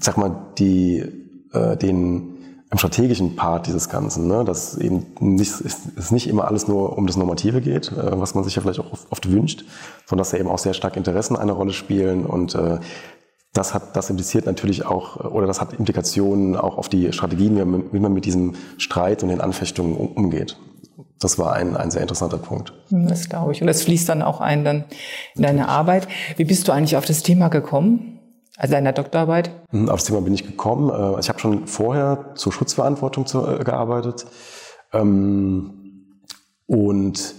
sag 0.00 0.18
mal, 0.18 0.52
die, 0.58 0.98
äh, 1.52 1.76
den 1.76 2.37
im 2.70 2.78
strategischen 2.78 3.34
Part 3.34 3.66
dieses 3.66 3.88
Ganzen, 3.88 4.28
ne? 4.28 4.44
dass 4.44 4.76
eben 4.76 5.06
nicht, 5.20 5.52
es 5.96 6.10
nicht 6.10 6.28
immer 6.28 6.46
alles 6.46 6.68
nur 6.68 6.98
um 6.98 7.06
das 7.06 7.16
Normative 7.16 7.60
geht, 7.60 7.92
äh, 7.92 8.20
was 8.20 8.34
man 8.34 8.44
sich 8.44 8.56
ja 8.56 8.62
vielleicht 8.62 8.80
auch 8.80 8.92
oft 9.10 9.30
wünscht, 9.30 9.64
sondern 10.06 10.22
dass 10.22 10.30
da 10.30 10.36
eben 10.36 10.48
auch 10.48 10.58
sehr 10.58 10.74
stark 10.74 10.96
Interessen 10.96 11.36
eine 11.36 11.52
Rolle 11.52 11.72
spielen 11.72 12.26
und 12.26 12.54
äh, 12.54 12.78
das 13.54 13.72
hat, 13.72 13.96
das 13.96 14.10
impliziert 14.10 14.46
natürlich 14.46 14.84
auch, 14.84 15.24
oder 15.24 15.46
das 15.46 15.60
hat 15.60 15.72
Implikationen 15.72 16.56
auch 16.56 16.76
auf 16.76 16.88
die 16.88 17.12
Strategien, 17.12 17.56
wie 17.56 17.64
man, 17.64 17.84
wie 17.92 17.98
man 17.98 18.12
mit 18.12 18.26
diesem 18.26 18.54
Streit 18.76 19.22
und 19.22 19.30
den 19.30 19.40
Anfechtungen 19.40 19.96
umgeht. 19.96 20.58
Das 21.18 21.38
war 21.38 21.54
ein, 21.54 21.76
ein 21.76 21.90
sehr 21.90 22.02
interessanter 22.02 22.38
Punkt. 22.38 22.72
Das 22.90 23.28
glaube 23.28 23.52
ich. 23.52 23.60
Und 23.60 23.66
das 23.66 23.82
fließt 23.82 24.08
dann 24.08 24.22
auch 24.22 24.40
ein 24.40 24.64
dann 24.64 24.84
in 25.34 25.42
deine 25.42 25.68
Arbeit. 25.68 26.06
Wie 26.36 26.44
bist 26.44 26.68
du 26.68 26.72
eigentlich 26.72 26.96
auf 26.96 27.06
das 27.06 27.22
Thema 27.22 27.48
gekommen? 27.48 28.17
Also 28.58 28.72
deiner 28.72 28.92
Doktorarbeit? 28.92 29.52
Hm, 29.70 29.88
auf 29.88 30.00
das 30.00 30.04
Thema 30.04 30.20
bin 30.20 30.34
ich 30.34 30.44
gekommen. 30.44 30.90
Äh, 30.90 31.20
ich 31.20 31.28
habe 31.28 31.38
schon 31.38 31.68
vorher 31.68 32.34
zur 32.34 32.52
Schutzverantwortung 32.52 33.24
äh, 33.24 33.62
gearbeitet. 33.62 34.26
Ähm, 34.92 36.16
und 36.66 37.34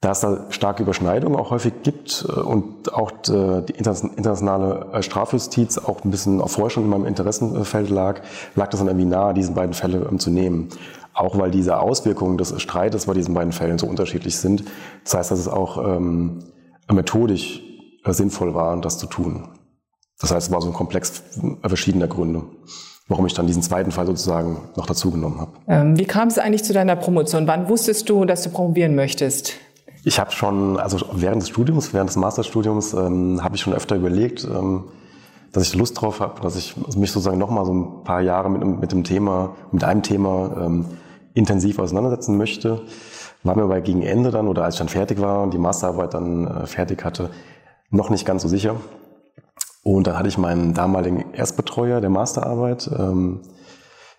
da 0.00 0.12
es 0.12 0.20
da 0.20 0.46
starke 0.50 0.84
Überschneidungen 0.84 1.38
auch 1.38 1.50
häufig 1.50 1.82
gibt 1.82 2.24
äh, 2.28 2.40
und 2.40 2.94
auch 2.94 3.10
die 3.10 3.72
internationale 3.72 5.02
Strafjustiz 5.02 5.78
auch 5.78 6.04
ein 6.04 6.12
bisschen 6.12 6.40
auf 6.40 6.52
Forschung 6.52 6.84
in 6.84 6.90
meinem 6.90 7.06
Interessenfeld 7.06 7.90
lag, 7.90 8.22
lag 8.54 8.68
das 8.68 8.78
dann 8.78 8.88
irgendwie 8.88 9.06
nahe, 9.06 9.34
diese 9.34 9.52
beiden 9.52 9.74
Fälle 9.74 10.06
ähm, 10.08 10.20
zu 10.20 10.30
nehmen. 10.30 10.68
Auch 11.12 11.36
weil 11.38 11.50
diese 11.50 11.80
Auswirkungen 11.80 12.38
des 12.38 12.62
Streites 12.62 13.06
bei 13.06 13.14
diesen 13.14 13.34
beiden 13.34 13.52
Fällen 13.52 13.78
so 13.78 13.88
unterschiedlich 13.88 14.38
sind. 14.38 14.64
Das 15.02 15.14
heißt, 15.14 15.30
dass 15.32 15.40
es 15.40 15.48
auch 15.48 15.84
ähm, 15.84 16.44
methodisch 16.88 17.62
sinnvoll 18.06 18.54
war, 18.54 18.80
das 18.80 18.96
zu 18.96 19.06
tun. 19.06 19.48
Das 20.20 20.30
heißt, 20.30 20.48
es 20.48 20.52
war 20.52 20.60
so 20.60 20.68
ein 20.68 20.74
Komplex 20.74 21.22
verschiedener 21.66 22.06
Gründe, 22.06 22.42
warum 23.08 23.26
ich 23.26 23.34
dann 23.34 23.46
diesen 23.46 23.62
zweiten 23.62 23.90
Fall 23.90 24.06
sozusagen 24.06 24.58
noch 24.76 24.86
dazu 24.86 25.10
genommen 25.10 25.40
habe. 25.40 25.52
Ähm, 25.66 25.98
wie 25.98 26.04
kam 26.04 26.28
es 26.28 26.38
eigentlich 26.38 26.64
zu 26.64 26.72
deiner 26.72 26.96
Promotion? 26.96 27.46
Wann 27.46 27.68
wusstest 27.68 28.08
du, 28.08 28.24
dass 28.24 28.42
du 28.42 28.50
promovieren 28.50 28.94
möchtest? 28.94 29.54
Ich 30.04 30.18
habe 30.18 30.30
schon, 30.32 30.78
also 30.78 30.98
während 31.12 31.42
des 31.42 31.48
Studiums, 31.48 31.92
während 31.92 32.10
des 32.10 32.16
Masterstudiums, 32.16 32.94
ähm, 32.94 33.42
habe 33.42 33.56
ich 33.56 33.62
schon 33.62 33.74
öfter 33.74 33.96
überlegt, 33.96 34.44
ähm, 34.44 34.84
dass 35.52 35.64
ich 35.64 35.74
Lust 35.74 36.00
drauf 36.00 36.20
habe, 36.20 36.40
dass 36.42 36.56
ich 36.56 36.74
mich 36.96 37.10
sozusagen 37.10 37.38
noch 37.38 37.50
mal 37.50 37.66
so 37.66 37.74
ein 37.74 38.04
paar 38.04 38.20
Jahre 38.20 38.50
mit, 38.50 38.64
mit 38.64 38.92
dem 38.92 39.04
Thema, 39.04 39.56
mit 39.72 39.84
einem 39.84 40.02
Thema 40.02 40.56
ähm, 40.60 40.86
intensiv 41.34 41.78
auseinandersetzen 41.78 42.36
möchte. 42.36 42.82
War 43.42 43.56
mir 43.56 43.62
aber 43.62 43.80
gegen 43.80 44.02
Ende 44.02 44.30
dann 44.30 44.48
oder 44.48 44.64
als 44.64 44.74
ich 44.74 44.78
dann 44.78 44.88
fertig 44.88 45.20
war 45.20 45.42
und 45.42 45.54
die 45.54 45.58
Masterarbeit 45.58 46.14
dann 46.14 46.46
äh, 46.46 46.66
fertig 46.66 47.04
hatte, 47.04 47.30
noch 47.90 48.10
nicht 48.10 48.24
ganz 48.24 48.42
so 48.42 48.48
sicher. 48.48 48.76
Und 49.82 50.06
dann 50.06 50.18
hatte 50.18 50.28
ich 50.28 50.38
meinen 50.38 50.74
damaligen 50.74 51.32
Erstbetreuer 51.32 52.00
der 52.00 52.10
Masterarbeit, 52.10 52.90
ähm, 52.96 53.40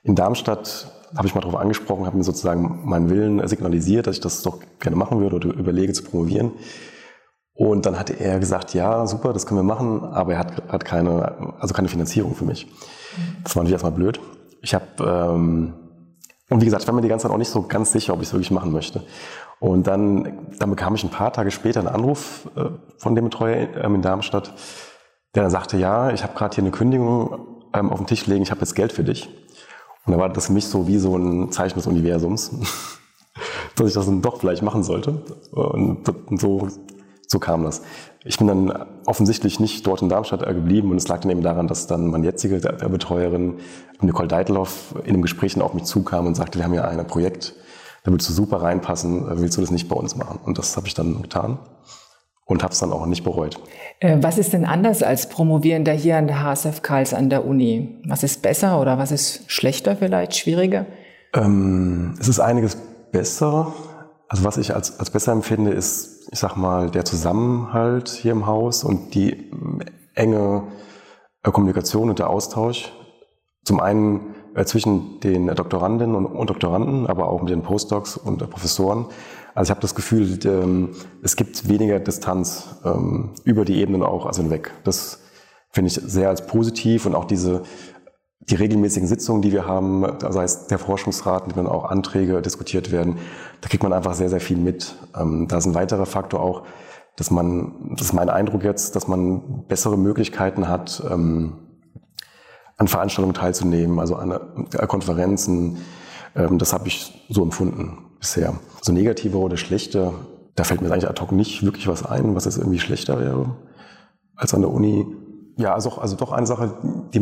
In 0.04 0.16
Darmstadt 0.16 0.92
habe 1.16 1.28
ich 1.28 1.36
mal 1.36 1.42
darauf 1.42 1.60
angesprochen, 1.60 2.06
habe 2.06 2.18
mir 2.18 2.24
sozusagen 2.24 2.82
meinen 2.86 3.10
Willen 3.10 3.48
signalisiert, 3.48 4.08
dass 4.08 4.16
ich 4.16 4.22
das 4.22 4.42
doch 4.42 4.60
gerne 4.80 4.96
machen 4.96 5.20
würde 5.20 5.36
oder 5.36 5.54
überlege 5.54 5.94
zu 5.94 6.04
promovieren. 6.04 6.54
Und 7.54 7.86
dann 7.86 8.00
hatte 8.00 8.14
er 8.14 8.40
gesagt, 8.40 8.74
ja, 8.74 9.06
super, 9.06 9.34
das 9.34 9.46
können 9.46 9.60
wir 9.60 9.64
machen, 9.64 10.04
aber 10.04 10.34
er 10.34 10.40
hat, 10.40 10.64
hat 10.70 10.86
keine, 10.86 11.56
also 11.60 11.74
keine 11.74 11.90
Finanzierung 11.90 12.34
für 12.34 12.46
mich. 12.46 12.68
Das 13.44 13.56
war 13.56 13.62
natürlich 13.62 13.74
erstmal 13.74 13.92
blöd. 13.92 14.20
Ich 14.62 14.74
habe, 14.74 14.86
ähm, 15.02 15.74
und 16.50 16.62
wie 16.62 16.66
gesagt, 16.66 16.84
ich 16.84 16.88
war 16.88 16.96
mir 16.96 17.02
die 17.02 17.08
ganze 17.08 17.24
Zeit 17.24 17.32
auch 17.32 17.38
nicht 17.38 17.52
so 17.52 17.64
ganz 17.64 17.92
sicher, 17.92 18.14
ob 18.14 18.22
ich 18.22 18.28
es 18.28 18.34
wirklich 18.34 18.52
machen 18.52 18.72
möchte. 18.72 19.04
Und 19.60 19.86
dann, 19.86 20.48
dann 20.58 20.70
bekam 20.72 20.96
ich 20.96 21.04
ein 21.04 21.12
paar 21.12 21.32
Tage 21.32 21.52
später 21.52 21.82
einen 21.82 21.90
Anruf 21.90 22.50
äh, 22.56 22.70
von 22.98 23.14
dem 23.16 23.26
Betreuer 23.26 23.68
ähm, 23.76 23.96
in 23.96 24.02
Darmstadt, 24.02 24.54
der 25.36 25.44
dann 25.44 25.52
sagte, 25.52 25.78
ja, 25.78 26.12
ich 26.12 26.24
habe 26.24 26.34
gerade 26.34 26.56
hier 26.56 26.64
eine 26.64 26.72
Kündigung 26.72 27.62
ähm, 27.74 27.90
auf 27.90 27.98
dem 27.98 28.08
Tisch 28.08 28.26
legen, 28.28 28.44
ich 28.44 28.52
habe 28.52 28.62
jetzt 28.62 28.76
Geld 28.76 28.92
für 28.92 29.04
dich. 29.04 29.30
Und 30.06 30.14
da 30.14 30.20
war 30.20 30.30
das 30.30 30.48
für 30.48 30.54
mich 30.54 30.66
so 30.66 30.88
wie 30.88 30.98
so 30.98 31.16
ein 31.16 31.52
Zeichen 31.52 31.78
des 31.78 31.88
Universums, 31.88 32.52
dass 33.76 33.88
ich 33.88 33.94
das 33.94 34.06
dann 34.06 34.22
doch 34.22 34.40
vielleicht 34.40 34.64
machen 34.64 34.84
sollte. 34.84 35.24
Und 35.52 36.04
so, 36.40 36.68
so 37.28 37.40
kam 37.40 37.64
das. 37.64 37.82
Ich 38.24 38.38
bin 38.38 38.48
dann 38.48 38.86
offensichtlich 39.06 39.60
nicht 39.60 39.88
dort 39.88 40.02
in 40.02 40.10
Darmstadt 40.10 40.46
geblieben 40.46 40.92
und 40.92 40.98
es 40.98 41.08
lag 41.08 41.22
dann 41.22 41.32
eben 41.32 41.42
daran, 41.42 41.68
dass 41.68 41.88
dann 41.88 42.08
meine 42.08 42.26
jetzige 42.26 42.60
Betreuerin, 42.60 43.60
Nicole 44.02 44.28
Deitelhoff, 44.28 44.96
in 45.04 45.14
einem 45.14 45.22
Gespräch 45.22 45.60
auf 45.62 45.74
mich 45.74 45.86
zukam 45.86 46.28
und 46.28 46.36
sagte, 46.36 46.60
wir 46.60 46.66
haben 46.66 46.74
ja 46.74 46.84
ein 46.84 47.08
Projekt, 47.08 47.56
da 48.04 48.12
würdest 48.12 48.30
du 48.30 48.34
super 48.34 48.62
reinpassen, 48.62 49.40
willst 49.40 49.58
du 49.58 49.62
das 49.62 49.72
nicht 49.72 49.88
bei 49.88 49.96
uns 49.96 50.16
machen? 50.16 50.40
Und 50.44 50.58
das 50.58 50.76
habe 50.76 50.88
ich 50.88 50.94
dann 50.94 51.22
getan 51.22 51.60
und 52.52 52.64
habe 52.64 52.74
es 52.74 52.80
dann 52.80 52.92
auch 52.92 53.06
nicht 53.06 53.24
bereut. 53.24 53.60
Äh, 54.00 54.18
was 54.22 54.38
ist 54.38 54.54
denn 54.54 54.66
anders 54.66 55.02
als 55.04 55.30
Promovierender 55.30 55.94
hier 55.94 56.18
an 56.18 56.28
der 56.28 56.44
HSF 56.44 56.82
Karls 56.82 57.14
an 57.14 57.30
der 57.30 57.46
Uni? 57.46 58.02
Was 58.06 58.24
ist 58.24 58.42
besser 58.42 58.80
oder 58.80 58.98
was 58.98 59.12
ist 59.12 59.50
schlechter 59.50 59.96
vielleicht, 59.96 60.36
schwieriger? 60.36 60.86
Ähm, 61.34 62.16
es 62.20 62.28
ist 62.28 62.40
einiges 62.40 62.78
besser. 63.12 63.74
Also 64.28 64.44
was 64.44 64.58
ich 64.58 64.76
als, 64.76 65.00
als 65.00 65.10
besser 65.10 65.32
empfinde, 65.32 65.72
ist, 65.72 66.30
ich 66.32 66.40
sag 66.40 66.56
mal, 66.56 66.90
der 66.90 67.06
Zusammenhalt 67.06 68.10
hier 68.10 68.34
im 68.34 68.46
Haus 68.46 68.84
und 68.84 69.16
die 69.16 69.32
ähm, 69.32 69.80
enge 70.14 70.64
äh, 71.44 71.52
Kommunikation 71.52 72.10
und 72.10 72.20
der 72.20 72.30
Austausch. 72.30 72.92
Zum 73.64 73.80
einen 73.80 74.36
äh, 74.56 74.66
zwischen 74.66 75.20
den 75.22 75.48
Doktorandinnen 75.48 76.16
und, 76.16 76.26
und 76.26 76.50
Doktoranden, 76.50 77.08
aber 77.08 77.30
auch 77.30 77.42
mit 77.42 77.52
den 77.52 77.62
Postdocs 77.62 78.18
und 78.18 78.50
Professoren 78.50 79.06
also 79.54 79.68
ich 79.68 79.72
habe 79.72 79.82
das 79.82 79.96
Gefühl, 79.96 80.40
ähm, 80.46 80.90
es 81.22 81.36
gibt 81.36 81.68
weniger 81.68 82.00
Distanz 82.00 82.76
ähm, 82.86 83.34
über 83.44 83.66
die 83.66 83.80
Ebenen 83.80 84.04
auch, 84.04 84.26
also 84.26 84.42
hinweg. 84.42 84.72
Das 84.84 85.20
finde 85.72 85.90
ich 85.90 85.96
sehr 85.96 86.30
als 86.30 86.48
positiv 86.48 87.06
und 87.06 87.16
auch 87.16 87.26
diese 87.26 87.64
die 88.50 88.56
regelmäßigen 88.56 89.08
Sitzungen, 89.08 89.44
die 89.44 89.52
wir 89.52 89.68
haben, 89.68 90.04
sei 90.30 90.44
es 90.44 90.66
der 90.66 90.80
Forschungsrat, 90.80 91.46
in 91.46 91.54
denen 91.54 91.68
auch 91.68 91.86
Anträge 91.86 92.42
diskutiert 92.42 92.92
werden, 92.92 93.20
da 93.62 93.70
kriegt 93.70 93.84
man 93.84 93.94
einfach 93.94 94.16
sehr, 94.16 94.30
sehr 94.30 94.42
viel 94.42 94.58
mit. 94.58 94.96
Ähm, 95.16 95.48
da 95.48 95.60
ist 95.60 95.68
ein 95.68 95.76
weiterer 95.76 96.08
Faktor 96.08 96.42
auch, 96.42 96.64
dass 97.18 97.30
man, 97.30 97.94
das 97.96 98.08
ist 98.08 98.14
mein 98.14 98.30
Eindruck 98.30 98.64
jetzt, 98.64 98.96
dass 98.96 99.08
man 99.08 99.68
bessere 99.68 99.98
Möglichkeiten 99.98 100.70
hat, 100.70 101.04
an 101.06 101.68
Veranstaltungen 102.86 103.36
teilzunehmen, 103.36 104.00
also 104.00 104.16
an 104.16 104.40
Konferenzen. 104.88 105.80
Das 106.34 106.72
habe 106.72 106.88
ich 106.88 107.28
so 107.30 107.44
empfunden 107.44 108.11
bisher. 108.22 108.54
So 108.82 108.94
negative 108.94 109.38
oder 109.38 109.58
schlechte, 109.58 110.14
da 110.56 110.64
fällt 110.64 110.82
mir 110.82 110.92
eigentlich 110.92 111.10
ad 111.10 111.20
hoc 111.22 111.34
nicht 111.34 111.64
wirklich 111.66 111.88
was 111.88 112.06
ein, 112.06 112.36
was 112.36 112.46
jetzt 112.46 112.58
irgendwie 112.58 112.80
schlechter 112.80 113.20
wäre 113.20 113.58
als 114.36 114.54
an 114.54 114.62
der 114.62 114.72
Uni. 114.72 115.06
Ja, 115.58 115.74
also, 115.74 115.92
also 115.98 116.16
doch 116.16 116.32
eine 116.32 116.48
Sache, 116.48 116.74
die, 117.14 117.20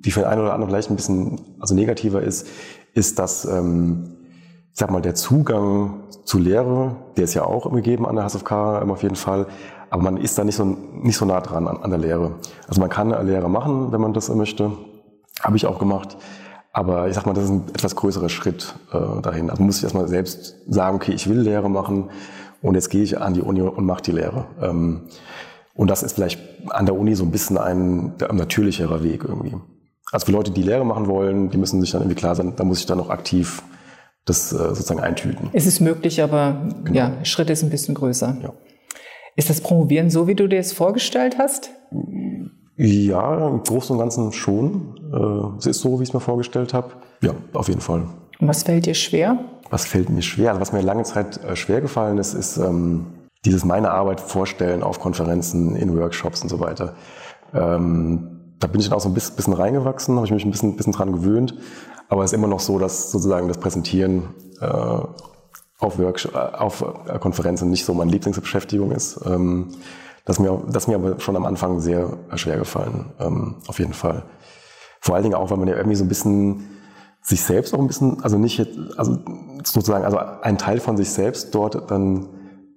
die 0.00 0.10
für 0.10 0.20
den 0.20 0.28
einen 0.28 0.42
oder 0.42 0.52
anderen 0.52 0.70
vielleicht 0.70 0.90
ein 0.90 0.96
bisschen 0.96 1.40
also 1.58 1.74
negativer 1.74 2.22
ist, 2.22 2.46
ist, 2.92 3.18
dass 3.18 3.44
ähm, 3.44 4.16
ich 4.72 4.78
sag 4.78 4.90
mal, 4.90 5.02
der 5.02 5.14
Zugang 5.14 6.04
zu 6.24 6.38
Lehre, 6.38 6.96
der 7.16 7.24
ist 7.24 7.34
ja 7.34 7.44
auch 7.44 7.70
gegeben 7.72 8.06
an 8.06 8.16
der 8.16 8.24
HSFK 8.24 8.52
auf 8.52 9.02
jeden 9.02 9.16
Fall, 9.16 9.46
aber 9.90 10.02
man 10.02 10.16
ist 10.16 10.36
da 10.36 10.44
nicht 10.44 10.56
so, 10.56 10.64
nicht 10.64 11.16
so 11.16 11.24
nah 11.24 11.40
dran 11.40 11.68
an, 11.68 11.78
an 11.78 11.90
der 11.90 11.98
Lehre. 11.98 12.32
Also 12.68 12.80
man 12.80 12.90
kann 12.90 13.12
eine 13.12 13.30
Lehre 13.30 13.48
machen, 13.48 13.92
wenn 13.92 14.00
man 14.00 14.12
das 14.12 14.28
möchte. 14.34 14.72
Habe 15.40 15.56
ich 15.56 15.66
auch 15.66 15.78
gemacht. 15.78 16.16
Aber 16.74 17.08
ich 17.08 17.14
sag 17.14 17.24
mal, 17.24 17.34
das 17.34 17.44
ist 17.44 17.50
ein 17.50 17.68
etwas 17.68 17.94
größerer 17.94 18.28
Schritt 18.28 18.74
äh, 18.92 19.22
dahin. 19.22 19.48
Also 19.48 19.62
muss 19.62 19.78
ich 19.78 19.84
erstmal 19.84 20.08
selbst 20.08 20.56
sagen, 20.68 20.96
okay, 20.96 21.12
ich 21.12 21.28
will 21.28 21.40
Lehre 21.40 21.70
machen 21.70 22.10
und 22.62 22.74
jetzt 22.74 22.90
gehe 22.90 23.04
ich 23.04 23.16
an 23.16 23.32
die 23.32 23.42
Uni 23.42 23.62
und 23.62 23.86
mache 23.86 24.02
die 24.02 24.10
Lehre. 24.10 24.46
Ähm, 24.60 25.02
und 25.74 25.88
das 25.88 26.02
ist 26.02 26.14
vielleicht 26.14 26.40
an 26.70 26.84
der 26.84 26.96
Uni 26.96 27.14
so 27.14 27.24
ein 27.24 27.30
bisschen 27.30 27.58
ein, 27.58 28.14
natürlicherer 28.32 29.04
Weg 29.04 29.22
irgendwie. 29.22 29.54
Also 30.10 30.26
für 30.26 30.32
Leute, 30.32 30.50
die 30.50 30.62
Lehre 30.62 30.84
machen 30.84 31.06
wollen, 31.06 31.48
die 31.50 31.58
müssen 31.58 31.80
sich 31.80 31.92
dann 31.92 32.02
irgendwie 32.02 32.18
klar 32.18 32.34
sein, 32.34 32.54
da 32.56 32.64
muss 32.64 32.80
ich 32.80 32.86
dann 32.86 32.98
noch 32.98 33.08
aktiv 33.08 33.62
das 34.24 34.52
äh, 34.52 34.56
sozusagen 34.56 35.00
eintüten. 35.00 35.50
Es 35.52 35.66
ist 35.66 35.78
möglich, 35.78 36.22
aber 36.24 36.70
genau. 36.82 36.96
ja, 36.96 37.24
Schritt 37.24 37.50
ist 37.50 37.62
ein 37.62 37.70
bisschen 37.70 37.94
größer. 37.94 38.36
Ja. 38.42 38.52
Ist 39.36 39.48
das 39.48 39.60
Promovieren 39.60 40.10
so, 40.10 40.26
wie 40.26 40.34
du 40.34 40.48
dir 40.48 40.58
es 40.58 40.72
vorgestellt 40.72 41.36
hast? 41.38 41.70
Ja, 42.76 43.48
im 43.48 43.62
Großen 43.62 43.94
und 43.94 44.00
Ganzen 44.00 44.32
schon. 44.32 44.96
Äh, 45.12 45.58
es 45.58 45.66
ist 45.66 45.80
so, 45.80 45.98
wie 45.98 46.02
ich 46.02 46.08
es 46.08 46.14
mir 46.14 46.20
vorgestellt 46.20 46.74
habe. 46.74 46.92
Ja, 47.20 47.32
auf 47.52 47.68
jeden 47.68 47.80
Fall. 47.80 48.02
Und 48.38 48.48
was 48.48 48.64
fällt 48.64 48.86
dir 48.86 48.94
schwer? 48.94 49.38
Was 49.70 49.86
fällt 49.86 50.10
mir 50.10 50.22
schwer? 50.22 50.50
Also 50.50 50.60
was 50.60 50.72
mir 50.72 50.80
lange 50.80 51.04
Zeit 51.04 51.42
äh, 51.44 51.56
schwer 51.56 51.80
gefallen 51.80 52.18
ist, 52.18 52.34
ist 52.34 52.56
ähm, 52.56 53.06
dieses 53.44 53.64
meine 53.64 53.90
Arbeit 53.90 54.20
vorstellen 54.20 54.82
auf 54.82 55.00
Konferenzen, 55.00 55.76
in 55.76 55.96
Workshops 55.96 56.42
und 56.42 56.48
so 56.48 56.60
weiter. 56.60 56.94
Ähm, 57.52 58.56
da 58.58 58.66
bin 58.66 58.80
ich 58.80 58.88
dann 58.88 58.96
auch 58.96 59.02
so 59.02 59.08
ein 59.08 59.14
bisschen, 59.14 59.52
reingewachsen, 59.52 60.16
habe 60.16 60.26
ich 60.26 60.32
mich 60.32 60.44
ein 60.44 60.50
bisschen, 60.50 60.76
bisschen 60.76 60.92
dran 60.92 61.12
gewöhnt. 61.12 61.54
Aber 62.08 62.24
es 62.24 62.32
ist 62.32 62.38
immer 62.38 62.48
noch 62.48 62.60
so, 62.60 62.78
dass 62.78 63.10
sozusagen 63.10 63.48
das 63.48 63.58
Präsentieren 63.58 64.34
äh, 64.60 64.66
auf, 64.66 65.98
Workshop, 65.98 66.34
auf 66.34 66.84
Konferenzen 67.20 67.70
nicht 67.70 67.84
so 67.84 67.94
meine 67.94 68.10
Lieblingsbeschäftigung 68.10 68.90
ist. 68.92 69.20
Ähm, 69.26 69.68
das 70.24 70.38
mir, 70.38 70.62
das 70.68 70.86
mir 70.86 70.96
aber 70.96 71.20
schon 71.20 71.36
am 71.36 71.44
Anfang 71.44 71.80
sehr 71.80 72.18
schwer 72.34 72.58
gefallen, 72.58 73.12
ähm, 73.20 73.56
auf 73.66 73.78
jeden 73.78 73.92
Fall. 73.92 74.24
Vor 75.00 75.14
allen 75.14 75.24
Dingen 75.24 75.34
auch, 75.34 75.50
weil 75.50 75.58
man 75.58 75.68
ja 75.68 75.76
irgendwie 75.76 75.96
so 75.96 76.04
ein 76.04 76.08
bisschen 76.08 76.64
sich 77.20 77.42
selbst 77.42 77.74
auch 77.74 77.78
ein 77.78 77.86
bisschen, 77.86 78.22
also 78.22 78.38
nicht 78.38 78.60
also 78.96 79.18
sozusagen, 79.64 80.04
also 80.04 80.18
ein 80.18 80.58
Teil 80.58 80.80
von 80.80 80.96
sich 80.96 81.10
selbst 81.10 81.54
dort 81.54 81.90
dann 81.90 82.28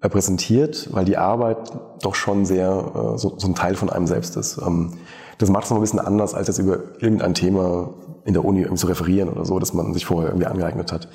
präsentiert, 0.01 0.89
weil 0.93 1.05
die 1.05 1.17
Arbeit 1.17 1.57
doch 2.01 2.15
schon 2.15 2.45
sehr 2.45 2.69
äh, 2.69 3.17
so, 3.17 3.37
so 3.37 3.47
ein 3.47 3.55
Teil 3.55 3.75
von 3.75 3.89
einem 3.89 4.07
selbst 4.07 4.37
ist. 4.37 4.57
Ähm, 4.57 4.93
das 5.37 5.49
macht 5.49 5.65
es 5.65 5.69
noch 5.69 5.77
ein 5.77 5.81
bisschen 5.81 5.99
anders, 5.99 6.33
als 6.33 6.47
jetzt 6.47 6.59
über 6.59 6.79
irgendein 6.99 7.33
Thema 7.33 7.93
in 8.25 8.33
der 8.33 8.45
Uni 8.45 8.61
irgendwie 8.61 8.79
zu 8.79 8.87
referieren 8.87 9.29
oder 9.29 9.45
so, 9.45 9.59
dass 9.59 9.73
man 9.73 9.93
sich 9.93 10.05
vorher 10.05 10.29
irgendwie 10.29 10.47
angeeignet 10.47 10.91
hat. 10.91 11.09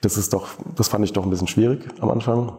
Das 0.00 0.16
ist 0.16 0.32
doch, 0.32 0.48
das 0.76 0.88
fand 0.88 1.04
ich 1.04 1.12
doch 1.12 1.24
ein 1.24 1.30
bisschen 1.30 1.48
schwierig 1.48 1.86
am 2.00 2.10
Anfang. 2.10 2.56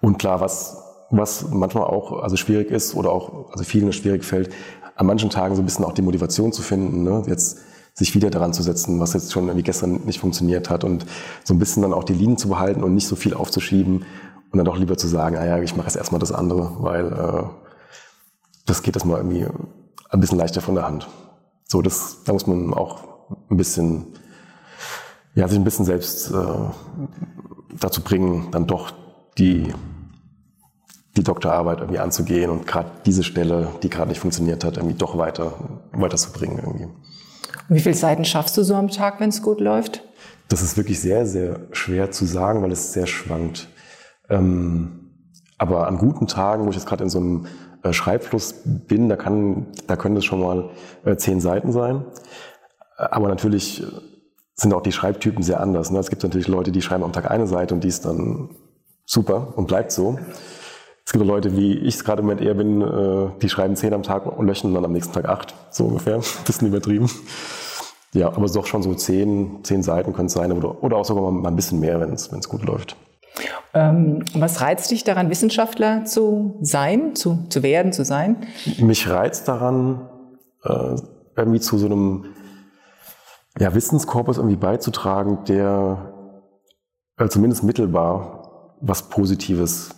Und 0.00 0.18
klar, 0.18 0.40
was 0.40 0.83
was 1.10 1.50
manchmal 1.50 1.84
auch 1.84 2.22
also 2.22 2.36
schwierig 2.36 2.70
ist 2.70 2.94
oder 2.94 3.10
auch 3.10 3.50
also 3.52 3.64
vielen 3.64 3.92
schwierig 3.92 4.24
fällt, 4.24 4.50
an 4.96 5.06
manchen 5.06 5.30
Tagen 5.30 5.56
so 5.56 5.62
ein 5.62 5.64
bisschen 5.64 5.84
auch 5.84 5.92
die 5.92 6.02
Motivation 6.02 6.52
zu 6.52 6.62
finden, 6.62 7.02
ne? 7.02 7.22
jetzt 7.26 7.58
sich 7.94 8.14
wieder 8.14 8.30
daran 8.30 8.52
zu 8.52 8.62
setzen, 8.62 8.98
was 8.98 9.12
jetzt 9.12 9.32
schon 9.32 9.44
irgendwie 9.44 9.62
gestern 9.62 10.00
nicht 10.04 10.18
funktioniert 10.18 10.68
hat 10.68 10.82
und 10.82 11.06
so 11.44 11.54
ein 11.54 11.58
bisschen 11.58 11.82
dann 11.82 11.92
auch 11.92 12.04
die 12.04 12.12
Linien 12.12 12.38
zu 12.38 12.48
behalten 12.48 12.82
und 12.82 12.94
nicht 12.94 13.06
so 13.06 13.14
viel 13.14 13.34
aufzuschieben 13.34 14.04
und 14.50 14.58
dann 14.58 14.64
doch 14.64 14.76
lieber 14.76 14.96
zu 14.96 15.06
sagen, 15.06 15.36
ah 15.36 15.44
ja, 15.44 15.58
ich 15.60 15.76
mache 15.76 15.86
jetzt 15.86 15.96
erstmal 15.96 16.18
das 16.18 16.32
andere, 16.32 16.76
weil 16.80 17.12
äh, 17.12 17.44
das 18.66 18.82
geht 18.82 18.96
das 18.96 19.04
mal 19.04 19.18
irgendwie 19.18 19.46
ein 20.10 20.20
bisschen 20.20 20.38
leichter 20.38 20.60
von 20.60 20.74
der 20.74 20.86
Hand. 20.86 21.08
So, 21.66 21.82
das, 21.82 22.18
da 22.24 22.32
muss 22.32 22.46
man 22.46 22.74
auch 22.74 23.04
ein 23.50 23.56
bisschen, 23.56 24.06
ja, 25.34 25.46
sich 25.48 25.58
ein 25.58 25.64
bisschen 25.64 25.84
selbst 25.84 26.30
äh, 26.32 26.34
dazu 27.78 28.02
bringen, 28.02 28.48
dann 28.50 28.66
doch 28.66 28.92
die 29.38 29.72
die 31.16 31.22
Doktorarbeit 31.22 31.78
irgendwie 31.78 32.00
anzugehen 32.00 32.50
und 32.50 32.66
gerade 32.66 32.90
diese 33.06 33.22
Stelle, 33.22 33.68
die 33.82 33.90
gerade 33.90 34.08
nicht 34.08 34.20
funktioniert 34.20 34.64
hat, 34.64 34.76
irgendwie 34.76 34.96
doch 34.96 35.16
weiter, 35.16 35.52
weiter 35.92 36.16
zu 36.16 36.32
bringen 36.32 36.58
irgendwie. 36.58 36.84
Und 36.84 37.76
wie 37.76 37.80
viele 37.80 37.94
Seiten 37.94 38.24
schaffst 38.24 38.56
du 38.56 38.62
so 38.62 38.74
am 38.74 38.88
Tag, 38.88 39.20
wenn 39.20 39.28
es 39.28 39.42
gut 39.42 39.60
läuft? 39.60 40.02
Das 40.48 40.62
ist 40.62 40.76
wirklich 40.76 41.00
sehr, 41.00 41.26
sehr 41.26 41.60
schwer 41.72 42.10
zu 42.10 42.26
sagen, 42.26 42.62
weil 42.62 42.72
es 42.72 42.92
sehr 42.92 43.06
schwankt. 43.06 43.68
Ähm, 44.28 45.10
aber 45.56 45.86
an 45.86 45.98
guten 45.98 46.26
Tagen, 46.26 46.66
wo 46.66 46.70
ich 46.70 46.76
jetzt 46.76 46.86
gerade 46.86 47.04
in 47.04 47.10
so 47.10 47.18
einem 47.18 47.46
äh, 47.82 47.92
Schreibfluss 47.92 48.54
bin, 48.64 49.08
da, 49.08 49.16
kann, 49.16 49.66
da 49.86 49.96
können 49.96 50.16
es 50.16 50.24
schon 50.24 50.40
mal 50.40 50.70
äh, 51.04 51.16
zehn 51.16 51.40
Seiten 51.40 51.72
sein. 51.72 52.04
Aber 52.96 53.28
natürlich 53.28 53.82
sind 54.54 54.72
auch 54.72 54.82
die 54.82 54.92
Schreibtypen 54.92 55.42
sehr 55.42 55.60
anders. 55.60 55.90
Ne? 55.90 55.98
Es 55.98 56.10
gibt 56.10 56.22
natürlich 56.22 56.48
Leute, 56.48 56.72
die 56.72 56.82
schreiben 56.82 57.04
am 57.04 57.12
Tag 57.12 57.30
eine 57.30 57.46
Seite 57.46 57.74
und 57.74 57.82
die 57.82 57.88
ist 57.88 58.04
dann 58.04 58.50
super 59.04 59.54
und 59.56 59.66
bleibt 59.66 59.92
so. 59.92 60.18
Es 61.06 61.12
gibt 61.12 61.24
Leute, 61.24 61.56
wie 61.56 61.74
ich 61.74 61.96
es 61.96 62.04
gerade 62.04 62.22
mit 62.22 62.40
eher 62.40 62.54
bin, 62.54 62.80
äh, 62.80 63.28
die 63.42 63.48
schreiben 63.48 63.76
zehn 63.76 63.92
am 63.92 64.02
Tag 64.02 64.26
und 64.26 64.46
löschen 64.46 64.72
dann 64.72 64.84
am 64.84 64.92
nächsten 64.92 65.12
Tag 65.12 65.28
acht, 65.28 65.54
so 65.70 65.84
ungefähr. 65.84 66.20
Bisschen 66.46 66.68
übertrieben. 66.68 67.10
Ja, 68.12 68.28
aber 68.28 68.48
doch 68.48 68.66
schon 68.66 68.82
so 68.82 68.94
zehn, 68.94 69.64
zehn 69.64 69.82
Seiten 69.82 70.12
können 70.12 70.26
es 70.26 70.32
sein 70.32 70.52
oder, 70.52 70.82
oder 70.82 70.96
auch 70.96 71.04
sogar 71.04 71.30
mal 71.30 71.48
ein 71.48 71.56
bisschen 71.56 71.80
mehr, 71.80 72.00
wenn 72.00 72.12
es 72.12 72.48
gut 72.48 72.64
läuft. 72.64 72.96
Ähm, 73.74 74.24
was 74.34 74.60
reizt 74.60 74.92
dich 74.92 75.02
daran, 75.02 75.30
Wissenschaftler 75.30 76.04
zu 76.04 76.58
sein, 76.60 77.16
zu, 77.16 77.44
zu 77.48 77.64
werden, 77.64 77.92
zu 77.92 78.04
sein? 78.04 78.36
Mich 78.78 79.08
reizt 79.08 79.48
daran, 79.48 80.08
äh, 80.62 80.94
irgendwie 81.36 81.58
zu 81.58 81.76
so 81.76 81.86
einem 81.86 82.26
ja, 83.58 83.74
Wissenskorpus 83.74 84.38
irgendwie 84.38 84.56
beizutragen, 84.56 85.44
der 85.48 86.12
äh, 87.18 87.26
zumindest 87.28 87.64
mittelbar 87.64 88.76
was 88.80 89.08
Positives 89.08 89.90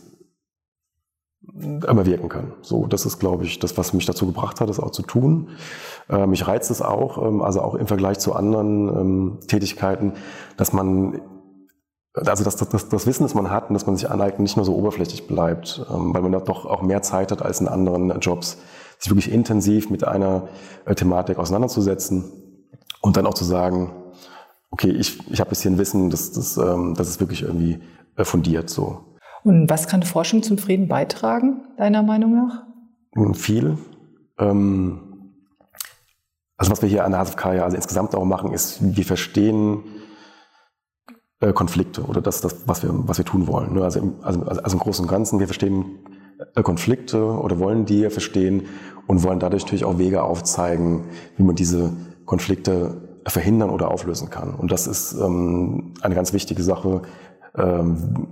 wirken 1.42 2.28
kann. 2.28 2.54
So, 2.62 2.86
das 2.86 3.06
ist, 3.06 3.18
glaube 3.18 3.44
ich, 3.44 3.58
das, 3.58 3.76
was 3.78 3.92
mich 3.92 4.06
dazu 4.06 4.26
gebracht 4.26 4.60
hat, 4.60 4.68
das 4.68 4.80
auch 4.80 4.90
zu 4.90 5.02
tun. 5.02 5.50
Äh, 6.08 6.26
mich 6.26 6.46
reizt 6.46 6.70
es 6.70 6.82
auch, 6.82 7.24
ähm, 7.24 7.42
also 7.42 7.60
auch 7.62 7.74
im 7.74 7.86
Vergleich 7.86 8.18
zu 8.18 8.34
anderen 8.34 8.88
ähm, 8.88 9.38
Tätigkeiten, 9.46 10.12
dass 10.56 10.72
man 10.72 11.20
also 12.16 12.44
dass 12.44 12.56
das, 12.56 12.70
das, 12.70 12.88
das 12.88 13.06
Wissen, 13.06 13.24
das 13.24 13.34
man 13.34 13.50
hat 13.50 13.68
und 13.68 13.74
dass 13.74 13.86
man 13.86 13.96
sich 13.96 14.10
aneignet, 14.10 14.40
nicht 14.40 14.56
nur 14.56 14.64
so 14.64 14.74
oberflächlich 14.74 15.26
bleibt, 15.26 15.84
ähm, 15.90 16.14
weil 16.14 16.22
man 16.22 16.32
da 16.32 16.40
doch 16.40 16.64
auch 16.64 16.82
mehr 16.82 17.02
Zeit 17.02 17.30
hat 17.30 17.42
als 17.42 17.60
in 17.60 17.68
anderen 17.68 18.18
Jobs, 18.20 18.58
sich 18.98 19.10
wirklich 19.10 19.30
intensiv 19.30 19.90
mit 19.90 20.04
einer 20.04 20.48
äh, 20.86 20.94
Thematik 20.94 21.38
auseinanderzusetzen 21.38 22.24
und 23.02 23.16
dann 23.16 23.26
auch 23.26 23.34
zu 23.34 23.44
sagen, 23.44 23.92
okay, 24.70 24.90
ich, 24.90 25.30
ich 25.30 25.40
habe 25.40 25.50
jetzt 25.50 25.62
hier 25.62 25.70
ein 25.70 25.78
Wissen, 25.78 26.10
das, 26.10 26.32
das, 26.32 26.56
ähm, 26.56 26.94
das 26.96 27.08
ist 27.08 27.20
wirklich 27.20 27.42
irgendwie 27.42 27.80
äh, 28.16 28.24
fundiert 28.24 28.70
so. 28.70 29.15
Und 29.46 29.70
was 29.70 29.86
kann 29.86 30.02
Forschung 30.02 30.42
zum 30.42 30.58
Frieden 30.58 30.88
beitragen, 30.88 31.60
deiner 31.76 32.02
Meinung 32.02 32.34
nach? 32.34 32.64
Viel. 33.34 33.78
Ähm, 34.40 35.34
also 36.56 36.72
was 36.72 36.82
wir 36.82 36.88
hier 36.88 37.04
an 37.04 37.12
der 37.12 37.20
HSFK 37.20 37.54
ja 37.54 37.62
also 37.62 37.76
insgesamt 37.76 38.16
auch 38.16 38.24
machen, 38.24 38.52
ist, 38.52 38.96
wir 38.96 39.04
verstehen 39.04 39.84
äh, 41.38 41.52
Konflikte 41.52 42.02
oder 42.02 42.20
das, 42.20 42.40
das 42.40 42.66
was, 42.66 42.82
wir, 42.82 42.90
was 42.92 43.18
wir 43.18 43.24
tun 43.24 43.46
wollen. 43.46 43.74
Ne? 43.74 43.84
Also, 43.84 44.00
im, 44.00 44.14
also, 44.20 44.42
also 44.42 44.76
im 44.76 44.82
Großen 44.82 45.04
und 45.04 45.08
Ganzen, 45.08 45.38
wir 45.38 45.46
verstehen 45.46 46.00
äh, 46.56 46.64
Konflikte 46.64 47.24
oder 47.24 47.60
wollen 47.60 47.84
die 47.84 48.10
verstehen 48.10 48.64
und 49.06 49.22
wollen 49.22 49.38
dadurch 49.38 49.62
natürlich 49.62 49.84
auch 49.84 49.98
Wege 49.98 50.24
aufzeigen, 50.24 51.04
wie 51.36 51.44
man 51.44 51.54
diese 51.54 51.92
Konflikte 52.24 53.20
verhindern 53.28 53.70
oder 53.70 53.92
auflösen 53.92 54.28
kann. 54.28 54.56
Und 54.56 54.72
das 54.72 54.88
ist 54.88 55.12
ähm, 55.12 55.94
eine 56.00 56.16
ganz 56.16 56.32
wichtige 56.32 56.64
Sache, 56.64 57.02
ähm, 57.56 58.26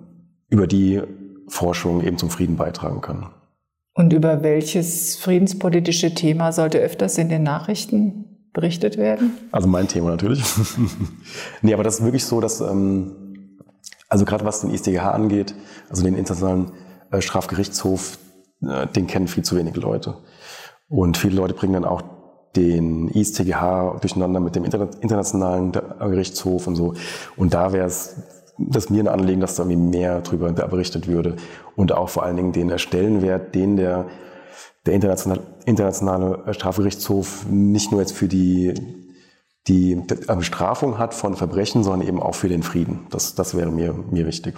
über 0.55 0.69
die 0.69 1.03
Forschung 1.49 2.01
eben 2.03 2.17
zum 2.17 2.31
Frieden 2.31 2.57
beitragen 2.57 3.01
kann. 3.01 3.31
Und 3.93 4.13
über 4.13 4.45
welches 4.45 5.17
friedenspolitische 5.17 6.15
Thema 6.15 6.53
sollte 6.53 6.79
öfters 6.79 7.19
in 7.19 7.29
den 7.29 7.43
Nachrichten 7.43 8.49
berichtet 8.53 8.97
werden? 8.97 9.33
Also 9.51 9.67
mein 9.67 9.89
Thema 9.89 10.11
natürlich. 10.11 10.45
nee, 11.63 11.75
aber 11.75 11.83
das 11.83 11.99
ist 11.99 12.05
wirklich 12.05 12.25
so, 12.25 12.41
dass, 12.41 12.61
ähm, 12.61 13.49
also 14.09 14.25
gerade 14.25 14.45
was 14.45 14.61
den 14.61 14.71
ISDGH 14.71 15.11
angeht, 15.11 15.57
also 15.91 16.05
den 16.05 16.15
Internationalen 16.15 16.71
äh, 17.11 17.21
Strafgerichtshof, 17.21 18.19
äh, 18.63 18.87
den 18.87 19.09
kennen 19.09 19.27
viel 19.27 19.43
zu 19.43 19.57
wenige 19.57 19.81
Leute. 19.81 20.19
Und 20.89 21.17
viele 21.17 21.35
Leute 21.35 21.55
bringen 21.55 21.73
dann 21.73 21.85
auch 21.85 22.03
den 22.55 23.09
ISTGH 23.09 23.99
durcheinander 24.01 24.39
mit 24.39 24.55
dem 24.55 24.65
Inter 24.65 24.89
Internationalen 25.01 25.73
Gerichtshof 25.73 26.69
und 26.69 26.77
so. 26.77 26.95
Und 27.37 27.55
da 27.55 27.73
wäre 27.73 27.87
es 27.87 28.44
das 28.59 28.91
mir 28.91 29.03
ein 29.03 29.09
Anliegen, 29.09 29.41
dass 29.41 29.57
da 29.57 29.65
irgendwie 29.65 29.99
mehr 29.99 30.21
darüber 30.21 30.53
berichtet 30.53 31.09
würde 31.09 31.37
und 31.77 31.93
auch 31.93 32.09
vor 32.09 32.23
allen 32.23 32.37
Dingen 32.37 32.53
den 32.53 32.79
Stellenwert, 32.79 33.55
den 33.55 33.77
der 33.77 34.07
der 34.87 34.95
internationale, 34.95 35.43
internationale 35.65 36.53
Strafgerichtshof 36.53 37.47
nicht 37.49 37.91
nur 37.91 38.01
jetzt 38.01 38.13
für 38.13 38.29
die, 38.29 38.75
die 39.67 39.97
Bestrafung 40.37 40.99
hat 40.99 41.15
von 41.15 41.37
Verbrechen, 41.37 41.83
sondern 41.83 42.07
eben 42.07 42.21
auch 42.21 42.35
für 42.35 42.49
den 42.49 42.63
Frieden. 42.63 43.07
Das, 43.11 43.35
das 43.35 43.57
wäre 43.57 43.71
mir, 43.71 43.95
mir 44.11 44.27
wichtig. 44.27 44.55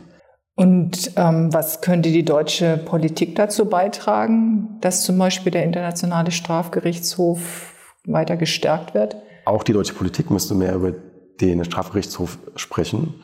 Und 0.56 1.12
ähm, 1.16 1.52
was 1.52 1.82
könnte 1.82 2.10
die 2.10 2.24
deutsche 2.24 2.78
Politik 2.78 3.36
dazu 3.36 3.66
beitragen, 3.66 4.78
dass 4.80 5.04
zum 5.04 5.18
Beispiel 5.18 5.52
der 5.52 5.64
internationale 5.64 6.30
Strafgerichtshof 6.30 7.74
weiter 8.06 8.36
gestärkt 8.36 8.94
wird? 8.94 9.16
Auch 9.44 9.62
die 9.62 9.74
deutsche 9.74 9.94
Politik 9.94 10.30
müsste 10.30 10.54
mehr 10.54 10.74
über 10.74 10.92
den 11.40 11.62
Strafgerichtshof 11.64 12.38
sprechen, 12.56 13.22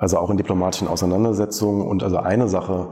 also 0.00 0.18
auch 0.18 0.30
in 0.30 0.38
diplomatischen 0.38 0.88
Auseinandersetzungen. 0.88 1.86
Und 1.86 2.02
also 2.02 2.16
eine 2.16 2.48
Sache, 2.48 2.88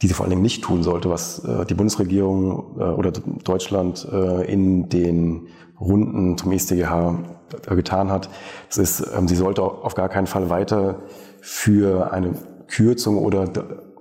die 0.00 0.06
sie 0.06 0.14
vor 0.14 0.24
allen 0.24 0.30
Dingen 0.30 0.42
nicht 0.42 0.62
tun 0.62 0.82
sollte, 0.82 1.10
was 1.10 1.44
äh, 1.44 1.64
die 1.64 1.74
Bundesregierung 1.74 2.76
äh, 2.78 2.82
oder 2.82 3.10
Deutschland 3.10 4.06
äh, 4.12 4.44
in 4.50 4.88
den 4.88 5.48
Runden 5.80 6.36
zum 6.36 6.52
EStGH 6.52 7.18
äh, 7.66 7.74
getan 7.74 8.10
hat. 8.10 8.28
Das 8.68 8.78
ist, 8.78 9.06
ähm, 9.16 9.26
sie 9.26 9.36
sollte 9.36 9.62
auf 9.62 9.94
gar 9.94 10.08
keinen 10.08 10.26
Fall 10.26 10.50
weiter 10.50 11.00
für 11.40 12.12
eine 12.12 12.34
Kürzung 12.68 13.18
oder 13.18 13.44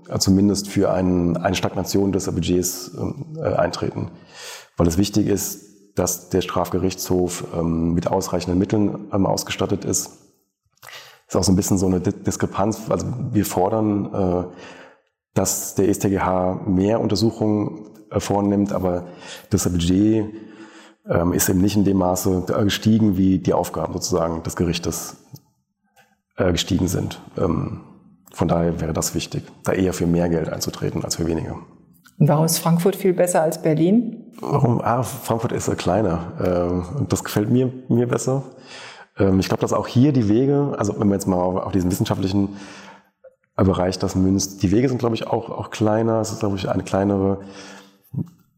äh, 0.09 0.19
zumindest 0.19 0.67
für 0.67 0.91
einen, 0.91 1.37
eine 1.37 1.55
Stagnation 1.55 2.11
des 2.11 2.29
Budgets 2.29 2.91
ähm, 2.99 3.37
äh, 3.37 3.53
eintreten. 3.53 4.11
Weil 4.75 4.87
es 4.87 4.97
wichtig 4.97 5.27
ist, 5.27 5.65
dass 5.97 6.29
der 6.29 6.41
Strafgerichtshof 6.41 7.45
ähm, 7.57 7.93
mit 7.93 8.07
ausreichenden 8.07 8.59
Mitteln 8.59 9.07
ähm, 9.13 9.25
ausgestattet 9.25 9.85
ist. 9.85 10.26
Das 11.27 11.35
ist 11.35 11.39
auch 11.39 11.43
so 11.43 11.51
ein 11.51 11.55
bisschen 11.55 11.77
so 11.77 11.85
eine 11.85 11.99
Diskrepanz. 11.99 12.89
Also 12.89 13.07
wir 13.31 13.45
fordern 13.45 14.13
äh, 14.13 14.55
dass 15.37 15.75
der 15.75 15.93
StGH 15.93 16.61
mehr 16.65 16.99
Untersuchungen 16.99 17.85
äh, 18.09 18.19
vornimmt, 18.19 18.73
aber 18.73 19.07
das 19.49 19.69
Budget 19.69 20.25
ähm, 21.09 21.33
ist 21.33 21.47
eben 21.49 21.61
nicht 21.61 21.75
in 21.75 21.85
dem 21.85 21.97
Maße 21.97 22.45
gestiegen, 22.63 23.17
wie 23.17 23.39
die 23.39 23.53
Aufgaben 23.53 23.93
sozusagen 23.93 24.43
des 24.43 24.55
Gerichtes 24.55 25.17
äh, 26.37 26.51
gestiegen 26.51 26.87
sind. 26.87 27.21
Ähm, 27.37 27.81
von 28.33 28.47
daher 28.47 28.81
wäre 28.81 28.93
das 28.93 29.15
wichtig, 29.15 29.43
da 29.63 29.73
eher 29.73 29.93
für 29.93 30.07
mehr 30.07 30.27
Geld 30.29 30.49
einzutreten 30.49 31.03
als 31.03 31.15
für 31.15 31.27
weniger. 31.27 31.57
Und 32.19 32.27
warum 32.27 32.45
ist 32.45 32.57
Frankfurt 32.57 32.95
viel 32.95 33.13
besser 33.13 33.41
als 33.43 33.61
Berlin? 33.61 34.31
Warum? 34.39 34.81
Ah, 34.81 35.03
Frankfurt 35.03 35.51
ist 35.51 35.75
kleiner. 35.77 36.87
Das 37.09 37.23
gefällt 37.23 37.49
mir, 37.49 37.71
mir 37.89 38.07
besser. 38.07 38.43
Ähm, 39.19 39.39
ich 39.39 39.47
glaube, 39.47 39.61
dass 39.61 39.73
auch 39.73 39.87
hier 39.87 40.11
die 40.11 40.29
Wege, 40.29 40.75
also 40.77 40.99
wenn 40.99 41.07
wir 41.07 41.15
jetzt 41.15 41.27
mal 41.27 41.37
auf 41.37 41.71
diesen 41.71 41.91
wissenschaftlichen 41.91 42.49
Bereich 43.63 43.97
das 43.97 44.15
münzt. 44.15 44.61
Die 44.61 44.71
Wege 44.71 44.87
sind, 44.87 44.99
glaube 44.99 45.15
ich, 45.15 45.25
auch, 45.27 45.49
auch 45.49 45.71
kleiner. 45.71 46.21
Es 46.21 46.31
ist, 46.31 46.39
glaube 46.39 46.57
ich, 46.57 46.69
eine 46.69 46.83
kleinere 46.83 47.41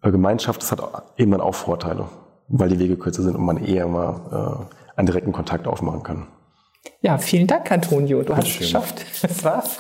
äh, 0.02 0.12
Gemeinschaft. 0.12 0.62
Das 0.62 0.72
hat 0.72 0.82
eben 1.18 1.32
dann 1.32 1.42
auch 1.42 1.56
Vorteile, 1.56 2.10
weil 2.50 2.70
die 2.70 2.80
Wege 2.80 2.98
kürzer 2.98 3.24
sind 3.24 3.36
und 3.36 3.46
man 3.46 3.64
eher 3.64 3.88
mal 3.88 4.68
äh, 4.68 5.00
einen 5.00 5.06
direkten 5.06 5.32
Kontakt 5.32 5.68
aufmachen 5.68 6.04
kann. 6.04 6.28
Ja, 7.02 7.18
vielen 7.18 7.48
Dank, 7.48 7.72
Antonio. 7.72 8.24
Du 8.24 8.36
hast 8.36 8.48
es 8.48 8.58
geschafft. 8.58 9.06
Das 9.22 9.44
war's. 9.44 9.78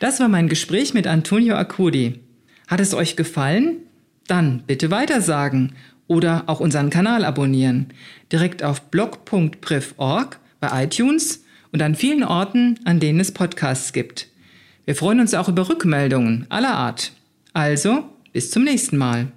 Das 0.00 0.20
war 0.20 0.28
mein 0.28 0.48
Gespräch 0.48 0.92
mit 0.92 1.06
Antonio 1.06 1.54
Akudi. 1.54 2.24
Hat 2.66 2.80
es 2.80 2.92
euch 2.92 3.16
gefallen? 3.16 3.78
Dann 4.26 4.64
bitte 4.66 4.90
weitersagen 4.90 5.74
oder 6.08 6.44
auch 6.46 6.60
unseren 6.60 6.90
Kanal 6.90 7.24
abonnieren. 7.24 7.88
Direkt 8.32 8.62
auf 8.62 8.82
blog.priv.org 8.90 10.38
bei 10.60 10.84
iTunes 10.84 11.44
und 11.72 11.82
an 11.82 11.94
vielen 11.94 12.24
Orten, 12.24 12.78
an 12.84 13.00
denen 13.00 13.20
es 13.20 13.32
Podcasts 13.32 13.92
gibt. 13.92 14.28
Wir 14.84 14.94
freuen 14.94 15.20
uns 15.20 15.34
auch 15.34 15.48
über 15.48 15.68
Rückmeldungen 15.68 16.46
aller 16.48 16.74
Art. 16.74 17.12
Also, 17.52 18.04
bis 18.32 18.50
zum 18.50 18.64
nächsten 18.64 18.96
Mal. 18.96 19.28